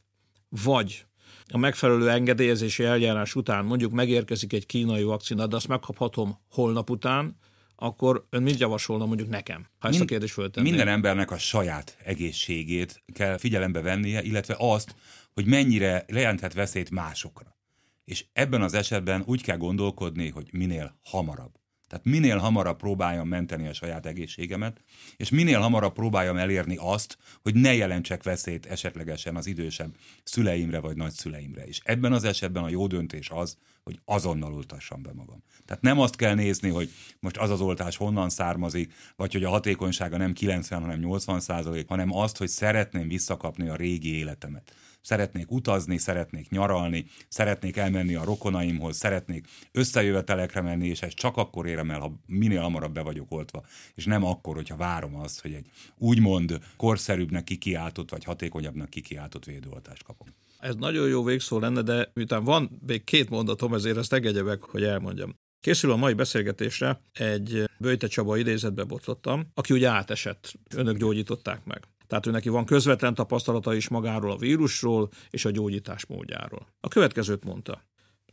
Vagy 0.64 1.06
a 1.48 1.58
megfelelő 1.58 2.10
engedélyezési 2.10 2.84
eljárás 2.84 3.36
után 3.36 3.66
mondjuk 3.66 3.92
megérkezik 3.92 4.54
egy 4.54 4.66
kínai 4.66 5.04
vakcina, 5.04 5.48
de 5.48 5.56
azt 5.56 5.68
megkaphatom 5.68 6.38
holnap 6.50 6.90
után, 6.90 7.38
akkor 7.76 8.26
ön 8.30 8.44
mit 8.44 8.60
javasolna 8.60 9.06
mondjuk 9.06 9.30
nekem, 9.30 9.68
ha 9.80 9.88
ezt 9.88 10.02
a 10.02 10.06
kérdést 10.06 10.34
föltenném? 10.34 10.74
Minden 10.74 10.94
embernek 10.94 11.32
a 11.32 11.38
saját 11.38 11.98
egészségét 12.04 13.04
kell 13.14 13.38
figyelembe 13.38 13.82
vennie, 13.82 14.22
illetve 14.22 14.56
azt, 14.58 14.96
hogy 15.34 15.46
mennyire 15.46 16.06
lejelenthet 16.08 16.54
veszélyt 16.54 16.90
másokra. 16.90 17.58
És 18.06 18.26
ebben 18.34 18.62
az 18.62 18.74
esetben 18.74 19.24
úgy 19.26 19.42
kell 19.42 19.58
gondolkodni, 19.58 20.30
hogy 20.30 20.48
minél 20.52 21.00
hamarabb. 21.04 21.54
Tehát 21.96 22.20
minél 22.20 22.38
hamarabb 22.38 22.78
próbáljam 22.78 23.28
menteni 23.28 23.68
a 23.68 23.74
saját 23.74 24.06
egészségemet, 24.06 24.82
és 25.18 25.30
minél 25.30 25.60
hamarabb 25.60 25.94
próbáljam 25.94 26.38
elérni 26.38 26.76
azt, 26.80 27.18
hogy 27.42 27.56
ne 27.56 27.74
jelentsek 27.74 28.24
veszélyt 28.24 28.66
esetlegesen 28.66 29.36
az 29.36 29.48
idősebb 29.48 29.96
szüleimre 30.24 30.80
vagy 30.80 30.96
nagyszüleimre 30.96 31.68
is. 31.68 31.80
Ebben 31.84 32.14
az 32.14 32.24
esetben 32.24 32.64
a 32.64 32.70
jó 32.70 32.88
döntés 32.88 33.30
az, 33.30 33.58
hogy 33.84 34.00
azonnal 34.06 34.54
oltassam 34.54 35.02
be 35.02 35.12
magam. 35.14 35.44
Tehát 35.66 35.84
nem 35.84 36.00
azt 36.00 36.16
kell 36.16 36.34
nézni, 36.34 36.70
hogy 36.70 36.92
most 37.20 37.38
az 37.38 37.50
az 37.50 37.62
oltás 37.62 37.98
honnan 37.98 38.30
származik, 38.30 38.94
vagy 39.16 39.34
hogy 39.34 39.44
a 39.44 39.50
hatékonysága 39.50 40.18
nem 40.18 40.34
90, 40.34 40.82
hanem 40.82 41.00
80 41.00 41.40
százalék, 41.40 41.88
hanem 41.88 42.14
azt, 42.14 42.38
hogy 42.38 42.50
szeretném 42.50 43.08
visszakapni 43.08 43.70
a 43.70 43.76
régi 43.76 44.18
életemet 44.18 44.74
szeretnék 45.06 45.52
utazni, 45.52 45.98
szeretnék 45.98 46.50
nyaralni, 46.50 47.06
szeretnék 47.28 47.78
elmenni 47.78 48.16
a 48.16 48.24
rokonaimhoz, 48.24 48.98
szeretnék 48.98 49.48
összejövetelekre 49.72 50.62
menni, 50.62 50.88
és 50.88 51.02
ezt 51.02 51.16
csak 51.16 51.38
akkor 51.38 51.68
érem 51.68 51.92
el, 51.92 52.00
ha 52.00 52.20
minél 52.26 52.62
hamarabb 52.62 52.94
be 52.94 53.02
vagyok 53.02 53.32
oltva, 53.32 53.66
és 53.96 54.06
nem 54.06 54.24
akkor, 54.24 54.56
hogyha 54.56 54.76
várom 54.76 55.16
azt, 55.16 55.42
hogy 55.42 55.54
egy 55.54 55.66
úgymond 55.98 56.60
korszerűbbnek 56.78 57.44
kikiáltott, 57.44 58.10
vagy 58.10 58.24
hatékonyabbnak 58.24 58.90
kikiáltott 58.90 59.46
védőoltást 59.46 60.04
kapom. 60.04 60.28
Ez 60.60 60.76
nagyon 60.76 61.08
jó 61.08 61.24
végszó 61.24 61.60
lenne, 61.60 61.82
de 61.82 62.12
miután 62.14 62.44
van 62.44 62.82
még 62.88 63.04
két 63.04 63.30
mondatom, 63.30 63.74
ezért 63.74 63.98
ezt 63.98 64.14
engedje 64.14 64.58
hogy 64.60 64.84
elmondjam. 64.84 65.36
Készül 65.60 65.92
a 65.92 65.96
mai 65.96 66.14
beszélgetésre 66.14 67.02
egy 67.14 67.64
Böjte 67.78 68.08
Csaba 68.08 68.38
idézetbe 68.38 68.84
botlottam, 68.84 69.48
aki 69.54 69.74
ugye 69.74 69.90
átesett, 69.90 70.54
önök 70.76 70.98
gyógyították 70.98 71.66
meg. 71.66 71.82
Tehát 72.08 72.26
ő 72.26 72.32
neki 72.32 72.50
van 72.50 72.66
közvetlen 72.66 73.14
tapasztalata 73.14 73.74
is 73.74 73.88
magáról 73.88 74.32
a 74.32 74.38
vírusról 74.38 75.10
és 75.30 75.46
a 75.46 75.52
gyógyítás 75.52 76.06
módjáról. 76.06 76.68
A 76.80 76.88
következőt 76.88 77.44
mondta. 77.44 77.84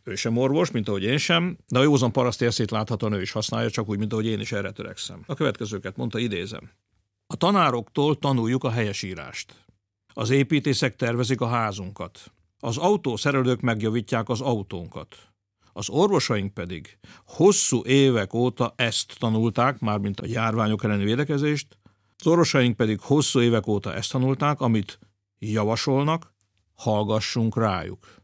Ő 0.04 0.14
sem 0.14 0.36
orvos, 0.36 0.70
mint 0.70 0.88
ahogy 0.88 1.02
én 1.02 1.18
sem, 1.18 1.56
de 1.68 1.78
a 1.78 1.82
józan 1.82 2.12
paraszt 2.12 2.42
érszét 2.42 2.70
láthatóan 2.70 3.12
ő 3.12 3.20
is 3.20 3.30
használja, 3.30 3.70
csak 3.70 3.88
úgy, 3.88 3.98
mint 3.98 4.12
ahogy 4.12 4.26
én 4.26 4.40
is 4.40 4.52
erre 4.52 4.70
törekszem. 4.70 5.22
A 5.26 5.34
következőket 5.34 5.96
mondta, 5.96 6.18
idézem. 6.18 6.70
A 7.26 7.36
tanároktól 7.36 8.18
tanuljuk 8.18 8.64
a 8.64 8.70
helyesírást. 8.70 9.54
Az 10.14 10.30
építészek 10.30 10.96
tervezik 10.96 11.40
a 11.40 11.46
házunkat. 11.46 12.32
Az 12.58 12.76
autószerelők 12.76 13.60
megjavítják 13.60 14.28
az 14.28 14.40
autónkat. 14.40 15.16
Az 15.72 15.88
orvosaink 15.88 16.54
pedig 16.54 16.98
hosszú 17.26 17.84
évek 17.84 18.34
óta 18.34 18.72
ezt 18.76 19.16
tanulták, 19.18 19.78
mármint 19.78 20.20
a 20.20 20.26
járványok 20.26 20.84
elleni 20.84 21.04
védekezést, 21.04 21.78
az 22.24 22.32
orvosaink 22.32 22.76
pedig 22.76 23.00
hosszú 23.00 23.40
évek 23.40 23.66
óta 23.66 23.94
ezt 23.94 24.10
tanulták, 24.10 24.60
amit 24.60 24.98
javasolnak, 25.38 26.34
hallgassunk 26.74 27.56
rájuk. 27.56 28.20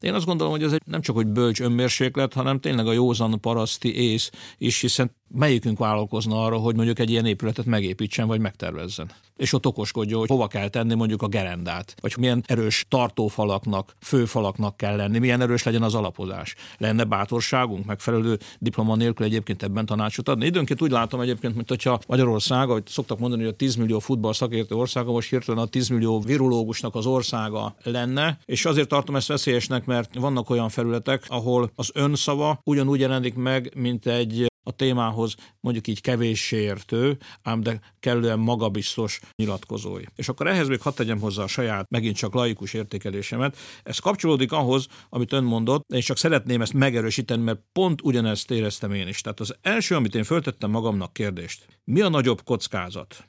Én 0.00 0.14
azt 0.14 0.26
gondolom, 0.26 0.52
hogy 0.52 0.62
ez 0.62 0.72
egy 0.72 0.82
nem 0.86 1.00
csak 1.00 1.14
hogy 1.14 1.26
bölcs 1.26 1.60
önmérséklet, 1.60 2.32
hanem 2.32 2.60
tényleg 2.60 2.86
a 2.86 2.92
józan 2.92 3.40
paraszti 3.40 3.94
ész 3.94 4.30
is, 4.58 4.80
hiszen 4.80 5.16
melyikünk 5.28 5.78
vállalkozna 5.78 6.44
arra, 6.44 6.56
hogy 6.56 6.74
mondjuk 6.74 6.98
egy 6.98 7.10
ilyen 7.10 7.26
épületet 7.26 7.64
megépítsen 7.64 8.26
vagy 8.26 8.40
megtervezzen. 8.40 9.10
És 9.36 9.52
ott 9.52 9.66
okoskodjon, 9.66 10.18
hogy 10.18 10.28
hova 10.28 10.46
kell 10.46 10.68
tenni 10.68 10.94
mondjuk 10.94 11.22
a 11.22 11.28
gerendát, 11.28 11.94
vagy 12.00 12.14
milyen 12.18 12.44
erős 12.46 12.84
tartófalaknak, 12.88 13.94
főfalaknak 14.00 14.76
kell 14.76 14.96
lenni, 14.96 15.18
milyen 15.18 15.40
erős 15.40 15.62
legyen 15.62 15.82
az 15.82 15.94
alapozás. 15.94 16.54
Lenne 16.78 17.04
bátorságunk 17.04 17.84
megfelelő 17.84 18.38
diploma 18.58 18.96
nélkül 18.96 19.26
egyébként 19.26 19.62
ebben 19.62 19.86
tanácsot 19.86 20.28
adni. 20.28 20.46
Időnként 20.46 20.82
úgy 20.82 20.90
látom 20.90 21.20
egyébként, 21.20 21.54
mint 21.54 21.68
hogyha 21.68 22.00
Magyarország, 22.06 22.68
ahogy 22.68 22.86
szoktak 22.86 23.18
mondani, 23.18 23.42
hogy 23.42 23.52
a 23.52 23.56
10 23.56 23.74
millió 23.74 23.98
futball 23.98 24.32
szakértő 24.32 24.74
országa, 24.74 25.12
most 25.12 25.30
hirtelen 25.30 25.62
a 25.62 25.66
10 25.66 25.88
millió 25.88 26.20
virológusnak 26.20 26.94
az 26.94 27.06
országa 27.06 27.74
lenne, 27.82 28.38
és 28.44 28.64
azért 28.64 28.88
tartom 28.88 29.16
ezt 29.16 29.28
veszélyesnek, 29.28 29.84
mert 29.84 30.14
vannak 30.14 30.50
olyan 30.50 30.68
felületek, 30.68 31.24
ahol 31.28 31.70
az 31.74 31.90
önszava 31.94 32.60
ugyanúgy 32.64 33.00
jelenik 33.00 33.34
meg, 33.34 33.72
mint 33.74 34.06
egy 34.06 34.46
a 34.66 34.70
témához 34.70 35.34
mondjuk 35.60 35.86
így 35.86 36.00
kevéssé 36.00 36.56
értő, 36.56 37.18
ám 37.42 37.60
de 37.60 37.80
kellően 38.00 38.38
magabiztos 38.38 39.20
nyilatkozói. 39.36 40.02
És 40.14 40.28
akkor 40.28 40.46
ehhez 40.46 40.68
még 40.68 40.80
hadd 40.80 40.94
tegyem 40.94 41.20
hozzá 41.20 41.42
a 41.42 41.46
saját, 41.46 41.90
megint 41.90 42.16
csak 42.16 42.34
laikus 42.34 42.74
értékelésemet. 42.74 43.56
Ez 43.82 43.98
kapcsolódik 43.98 44.52
ahhoz, 44.52 44.86
amit 45.08 45.32
ön 45.32 45.44
mondott, 45.44 45.92
és 45.92 46.04
csak 46.04 46.16
szeretném 46.16 46.60
ezt 46.60 46.72
megerősíteni, 46.72 47.42
mert 47.42 47.60
pont 47.72 48.02
ugyanezt 48.02 48.50
éreztem 48.50 48.92
én 48.92 49.08
is. 49.08 49.20
Tehát 49.20 49.40
az 49.40 49.56
első, 49.60 49.94
amit 49.94 50.14
én 50.14 50.24
föltettem 50.24 50.70
magamnak 50.70 51.12
kérdést, 51.12 51.66
mi 51.84 52.00
a 52.00 52.08
nagyobb 52.08 52.42
kockázat? 52.44 53.28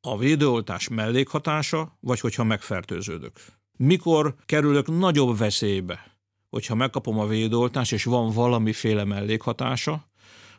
A 0.00 0.18
védőoltás 0.18 0.88
mellékhatása, 0.88 1.98
vagy 2.00 2.20
hogyha 2.20 2.44
megfertőződök? 2.44 3.32
Mikor 3.76 4.34
kerülök 4.46 4.98
nagyobb 4.98 5.38
veszélybe? 5.38 6.14
Hogyha 6.50 6.74
megkapom 6.74 7.18
a 7.18 7.26
védőoltást, 7.26 7.92
és 7.92 8.04
van 8.04 8.32
valamiféle 8.32 9.04
mellékhatása, 9.04 10.10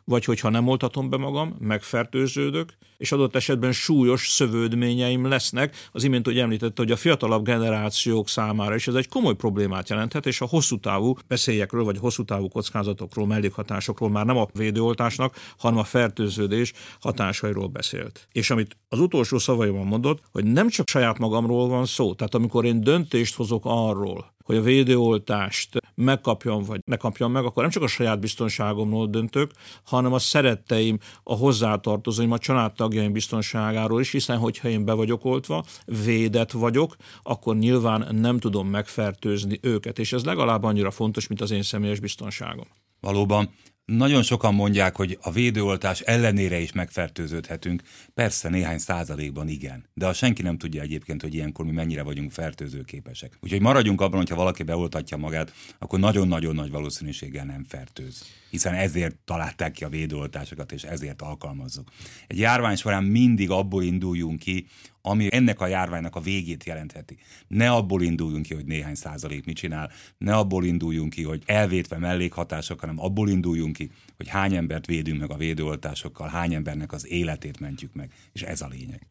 vagy 0.08 0.24
hogyha 0.24 0.48
nem 0.48 0.68
oltatom 0.68 1.10
be 1.10 1.16
magam, 1.16 1.56
megfertőződök, 1.58 2.72
és 2.96 3.12
adott 3.12 3.34
esetben 3.34 3.72
súlyos 3.72 4.28
szövődményeim 4.28 5.26
lesznek. 5.26 5.88
Az 5.92 6.04
imént, 6.04 6.26
hogy 6.26 6.38
említette, 6.38 6.82
hogy 6.82 6.90
a 6.90 6.96
fiatalabb 6.96 7.44
generációk 7.44 8.28
számára 8.28 8.74
is 8.74 8.88
ez 8.88 8.94
egy 8.94 9.08
komoly 9.08 9.34
problémát 9.34 9.88
jelenthet, 9.88 10.26
és 10.26 10.40
a 10.40 10.46
hosszú 10.46 10.80
távú 10.80 11.16
veszélyekről, 11.28 11.84
vagy 11.84 11.96
a 11.96 12.00
hosszú 12.00 12.24
távú 12.24 12.48
kockázatokról, 12.48 13.26
mellékhatásokról 13.26 14.10
már 14.10 14.26
nem 14.26 14.36
a 14.36 14.48
védőoltásnak, 14.52 15.36
hanem 15.58 15.78
a 15.78 15.84
fertőződés 15.84 16.72
hatásairól 17.00 17.66
beszélt. 17.66 18.28
És 18.32 18.50
amit 18.50 18.76
az 18.88 19.00
utolsó 19.00 19.38
szavaiban 19.38 19.86
mondott, 19.86 20.22
hogy 20.32 20.44
nem 20.44 20.68
csak 20.68 20.88
saját 20.88 21.18
magamról 21.18 21.68
van 21.68 21.86
szó, 21.86 22.14
tehát 22.14 22.34
amikor 22.34 22.64
én 22.64 22.80
döntést 22.80 23.34
hozok 23.34 23.62
arról, 23.64 24.36
hogy 24.48 24.56
a 24.56 24.62
védőoltást 24.62 25.78
megkapjam, 25.94 26.62
vagy 26.62 26.80
ne 26.84 26.96
kapjam 26.96 27.32
meg, 27.32 27.44
akkor 27.44 27.62
nem 27.62 27.72
csak 27.72 27.82
a 27.82 27.86
saját 27.86 28.20
biztonságomról 28.20 29.06
döntök, 29.06 29.50
hanem 29.84 30.12
a 30.12 30.18
szeretteim, 30.18 30.98
a 31.22 31.34
hozzátartozóim, 31.34 32.32
a 32.32 32.38
családtagjaim 32.38 33.12
biztonságáról 33.12 34.00
is, 34.00 34.10
hiszen 34.10 34.38
hogyha 34.38 34.68
én 34.68 34.84
be 34.84 34.92
vagyok 34.92 35.24
oltva, 35.24 35.64
védett 36.04 36.50
vagyok, 36.50 36.96
akkor 37.22 37.56
nyilván 37.56 38.14
nem 38.14 38.38
tudom 38.38 38.68
megfertőzni 38.68 39.58
őket, 39.62 39.98
és 39.98 40.12
ez 40.12 40.24
legalább 40.24 40.62
annyira 40.62 40.90
fontos, 40.90 41.26
mint 41.26 41.40
az 41.40 41.50
én 41.50 41.62
személyes 41.62 42.00
biztonságom. 42.00 42.66
Valóban 43.00 43.50
nagyon 43.96 44.22
sokan 44.22 44.54
mondják, 44.54 44.96
hogy 44.96 45.18
a 45.22 45.30
védőoltás 45.30 46.00
ellenére 46.00 46.58
is 46.58 46.72
megfertőződhetünk. 46.72 47.82
Persze 48.14 48.48
néhány 48.48 48.78
százalékban 48.78 49.48
igen, 49.48 49.84
de 49.94 50.06
a 50.06 50.12
senki 50.12 50.42
nem 50.42 50.58
tudja 50.58 50.82
egyébként, 50.82 51.22
hogy 51.22 51.34
ilyenkor 51.34 51.64
mi 51.64 51.70
mennyire 51.70 52.02
vagyunk 52.02 52.32
fertőzőképesek. 52.32 53.38
Úgyhogy 53.40 53.60
maradjunk 53.60 54.00
abban, 54.00 54.18
hogyha 54.18 54.36
valaki 54.36 54.62
beoltatja 54.62 55.16
magát, 55.16 55.52
akkor 55.78 55.98
nagyon-nagyon 55.98 56.54
nagy 56.54 56.70
valószínűséggel 56.70 57.44
nem 57.44 57.64
fertőz. 57.68 58.26
Hiszen 58.50 58.74
ezért 58.74 59.16
találták 59.24 59.72
ki 59.72 59.84
a 59.84 59.88
védőoltásokat, 59.88 60.72
és 60.72 60.82
ezért 60.82 61.22
alkalmazzuk. 61.22 61.88
Egy 62.26 62.38
járvány 62.38 62.76
során 62.76 63.04
mindig 63.04 63.50
abból 63.50 63.82
induljunk 63.82 64.38
ki, 64.38 64.66
ami 65.02 65.28
ennek 65.30 65.60
a 65.60 65.66
járványnak 65.66 66.16
a 66.16 66.20
végét 66.20 66.64
jelentheti. 66.64 67.16
Ne 67.48 67.70
abból 67.70 68.02
induljunk 68.02 68.46
ki, 68.46 68.54
hogy 68.54 68.64
néhány 68.64 68.94
százalék 68.94 69.44
mit 69.44 69.56
csinál, 69.56 69.90
ne 70.18 70.36
abból 70.36 70.64
induljunk 70.64 71.12
ki, 71.12 71.22
hogy 71.22 71.42
elvétve 71.46 71.98
mellékhatások, 71.98 72.80
hanem 72.80 73.00
abból 73.00 73.28
induljunk 73.28 73.76
ki, 73.76 73.90
hogy 74.16 74.28
hány 74.28 74.54
embert 74.54 74.86
védünk 74.86 75.20
meg 75.20 75.30
a 75.30 75.36
védőoltásokkal, 75.36 76.28
hány 76.28 76.54
embernek 76.54 76.92
az 76.92 77.06
életét 77.06 77.60
mentjük 77.60 77.94
meg, 77.94 78.12
és 78.32 78.42
ez 78.42 78.60
a 78.60 78.68
lényeg. 78.68 79.06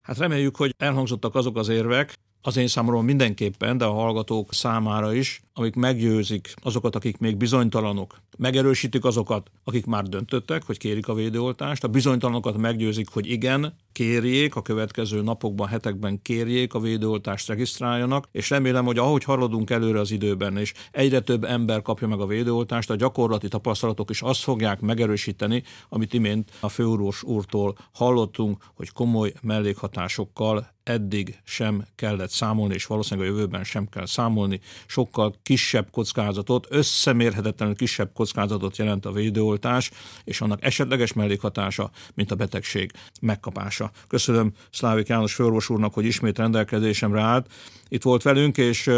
Hát 0.00 0.18
reméljük, 0.18 0.56
hogy 0.56 0.74
elhangzottak 0.78 1.34
azok 1.34 1.56
az 1.56 1.68
érvek, 1.68 2.14
az 2.42 2.56
én 2.56 2.68
számomra 2.68 3.00
mindenképpen, 3.00 3.78
de 3.78 3.84
a 3.84 3.92
hallgatók 3.92 4.54
számára 4.54 5.14
is, 5.14 5.42
amik 5.54 5.74
meggyőzik 5.74 6.54
azokat, 6.62 6.96
akik 6.96 7.18
még 7.18 7.36
bizonytalanok, 7.36 8.20
megerősítik 8.38 9.04
azokat, 9.04 9.50
akik 9.64 9.86
már 9.86 10.04
döntöttek, 10.04 10.62
hogy 10.64 10.78
kérik 10.78 11.08
a 11.08 11.14
védőoltást, 11.14 11.84
a 11.84 11.88
bizonytalanokat 11.88 12.56
meggyőzik, 12.56 13.08
hogy 13.08 13.30
igen, 13.30 13.74
kérjék, 13.92 14.56
a 14.56 14.62
következő 14.62 15.22
napokban, 15.22 15.68
hetekben 15.68 16.22
kérjék 16.22 16.74
a 16.74 16.80
védőoltást, 16.80 17.48
regisztráljanak, 17.48 18.28
és 18.32 18.50
remélem, 18.50 18.84
hogy 18.84 18.98
ahogy 18.98 19.24
haladunk 19.24 19.70
előre 19.70 20.00
az 20.00 20.10
időben, 20.10 20.56
és 20.56 20.72
egyre 20.90 21.20
több 21.20 21.44
ember 21.44 21.82
kapja 21.82 22.08
meg 22.08 22.20
a 22.20 22.26
védőoltást, 22.26 22.90
a 22.90 22.96
gyakorlati 22.96 23.48
tapasztalatok 23.48 24.10
is 24.10 24.22
azt 24.22 24.42
fogják 24.42 24.80
megerősíteni, 24.80 25.62
amit 25.88 26.14
imént 26.14 26.50
a 26.60 26.68
főúrós 26.68 27.22
úrtól 27.22 27.76
hallottunk, 27.92 28.64
hogy 28.74 28.92
komoly 28.92 29.32
mellékhatásokkal 29.42 30.78
eddig 30.82 31.38
sem 31.44 31.84
kellett 31.94 32.30
számolni, 32.30 32.74
és 32.74 32.86
valószínűleg 32.86 33.28
a 33.28 33.32
jövőben 33.32 33.64
sem 33.64 33.88
kell 33.88 34.06
számolni, 34.06 34.60
sokkal 34.86 35.34
kisebb 35.42 35.90
kockázatot, 35.90 36.66
összemérhetetlenül 36.70 37.74
kisebb 37.76 38.12
kockázatot 38.12 38.76
jelent 38.76 39.06
a 39.06 39.12
védőoltás, 39.12 39.90
és 40.24 40.40
annak 40.40 40.64
esetleges 40.64 41.12
mellékhatása, 41.12 41.90
mint 42.14 42.30
a 42.30 42.34
betegség 42.34 42.92
megkapása. 43.20 43.90
Köszönöm 44.08 44.52
Szlávik 44.70 45.06
János 45.06 45.34
főorvos 45.34 45.68
úrnak, 45.68 45.94
hogy 45.94 46.04
ismét 46.04 46.38
rendelkezésemre 46.38 47.20
állt. 47.20 47.52
Itt 47.88 48.02
volt 48.02 48.22
velünk, 48.22 48.58
és 48.58 48.90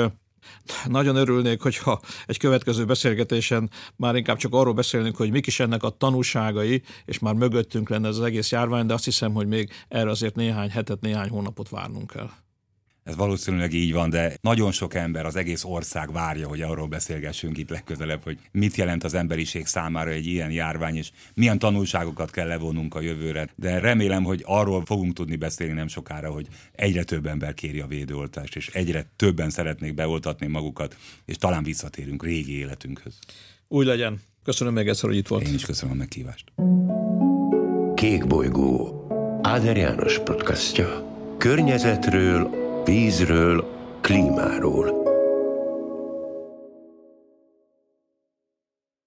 nagyon 0.87 1.17
örülnék, 1.17 1.61
hogyha 1.61 2.01
egy 2.27 2.39
következő 2.39 2.85
beszélgetésen 2.85 3.71
már 3.97 4.17
inkább 4.17 4.37
csak 4.37 4.53
arról 4.55 4.75
beszélnénk, 4.75 5.17
hogy 5.17 5.31
mik 5.31 5.47
is 5.47 5.61
ennek 5.61 5.83
a 5.83 5.91
tanúságai, 5.91 6.83
és 7.05 7.19
már 7.19 7.35
mögöttünk 7.35 7.89
lenne 7.89 8.09
ez 8.09 8.17
az 8.17 8.25
egész 8.25 8.51
járvány, 8.51 8.87
de 8.87 8.95
azt 8.95 9.05
hiszem, 9.05 9.33
hogy 9.33 9.47
még 9.47 9.71
erre 9.89 10.11
azért 10.11 10.35
néhány 10.35 10.71
hetet, 10.71 11.01
néhány 11.01 11.29
hónapot 11.29 11.69
várnunk 11.69 12.11
kell. 12.11 12.31
Ez 13.05 13.17
valószínűleg 13.17 13.73
így 13.73 13.93
van, 13.93 14.11
de 14.11 14.37
nagyon 14.41 14.73
sok 14.73 14.95
ember, 14.95 15.27
az 15.27 15.37
egész 15.37 15.65
ország 15.65 16.13
várja, 16.13 16.49
hogy 16.49 16.61
arról 16.61 16.87
beszélgessünk 16.87 17.59
itt 17.59 17.71
legközelebb, 17.71 18.23
hogy 18.23 18.39
mit 18.53 18.77
jelent 18.77 19.05
az 19.05 19.15
emberiség 19.15 19.67
számára 19.67 20.11
egy 20.11 20.27
ilyen 20.27 20.51
járvány, 20.51 20.97
és 20.97 21.11
milyen 21.35 21.59
tanulságokat 21.59 22.31
kell 22.31 22.47
levonnunk 22.47 22.95
a 22.95 23.01
jövőre. 23.01 23.49
De 23.57 23.79
remélem, 23.79 24.25
hogy 24.25 24.43
arról 24.47 24.85
fogunk 24.85 25.13
tudni 25.13 25.37
beszélni 25.37 25.73
nem 25.73 25.87
sokára, 25.87 26.31
hogy 26.31 26.47
egyre 26.73 27.03
több 27.03 27.27
ember 27.27 27.55
kéri 27.55 27.81
a 27.81 27.87
védőoltást, 27.87 28.57
és 28.57 28.69
egyre 28.69 29.11
többen 29.17 29.51
szeretnék 29.51 29.95
beoltatni 29.95 30.47
magukat, 30.47 30.97
és 31.25 31.37
talán 31.37 31.63
visszatérünk 31.63 32.25
régi 32.25 32.59
életünkhöz. 32.59 33.19
Úgy 33.69 33.87
legyen. 33.87 34.21
Köszönöm 34.45 34.73
még 34.73 34.89
egyszer, 34.89 35.09
hogy 35.09 35.19
itt 35.19 35.29
volt. 35.29 35.47
Én 35.47 35.55
is 35.55 35.65
köszönöm 35.65 35.95
a 35.95 35.99
meghívást. 35.99 36.53
Kék 37.95 38.27
bolygó. 38.27 39.07
Áder 39.43 39.77
János 39.77 40.19
podcastja. 40.19 41.11
Környezetről, 41.39 42.62
vízről, 42.85 43.65
klímáról. 44.01 45.02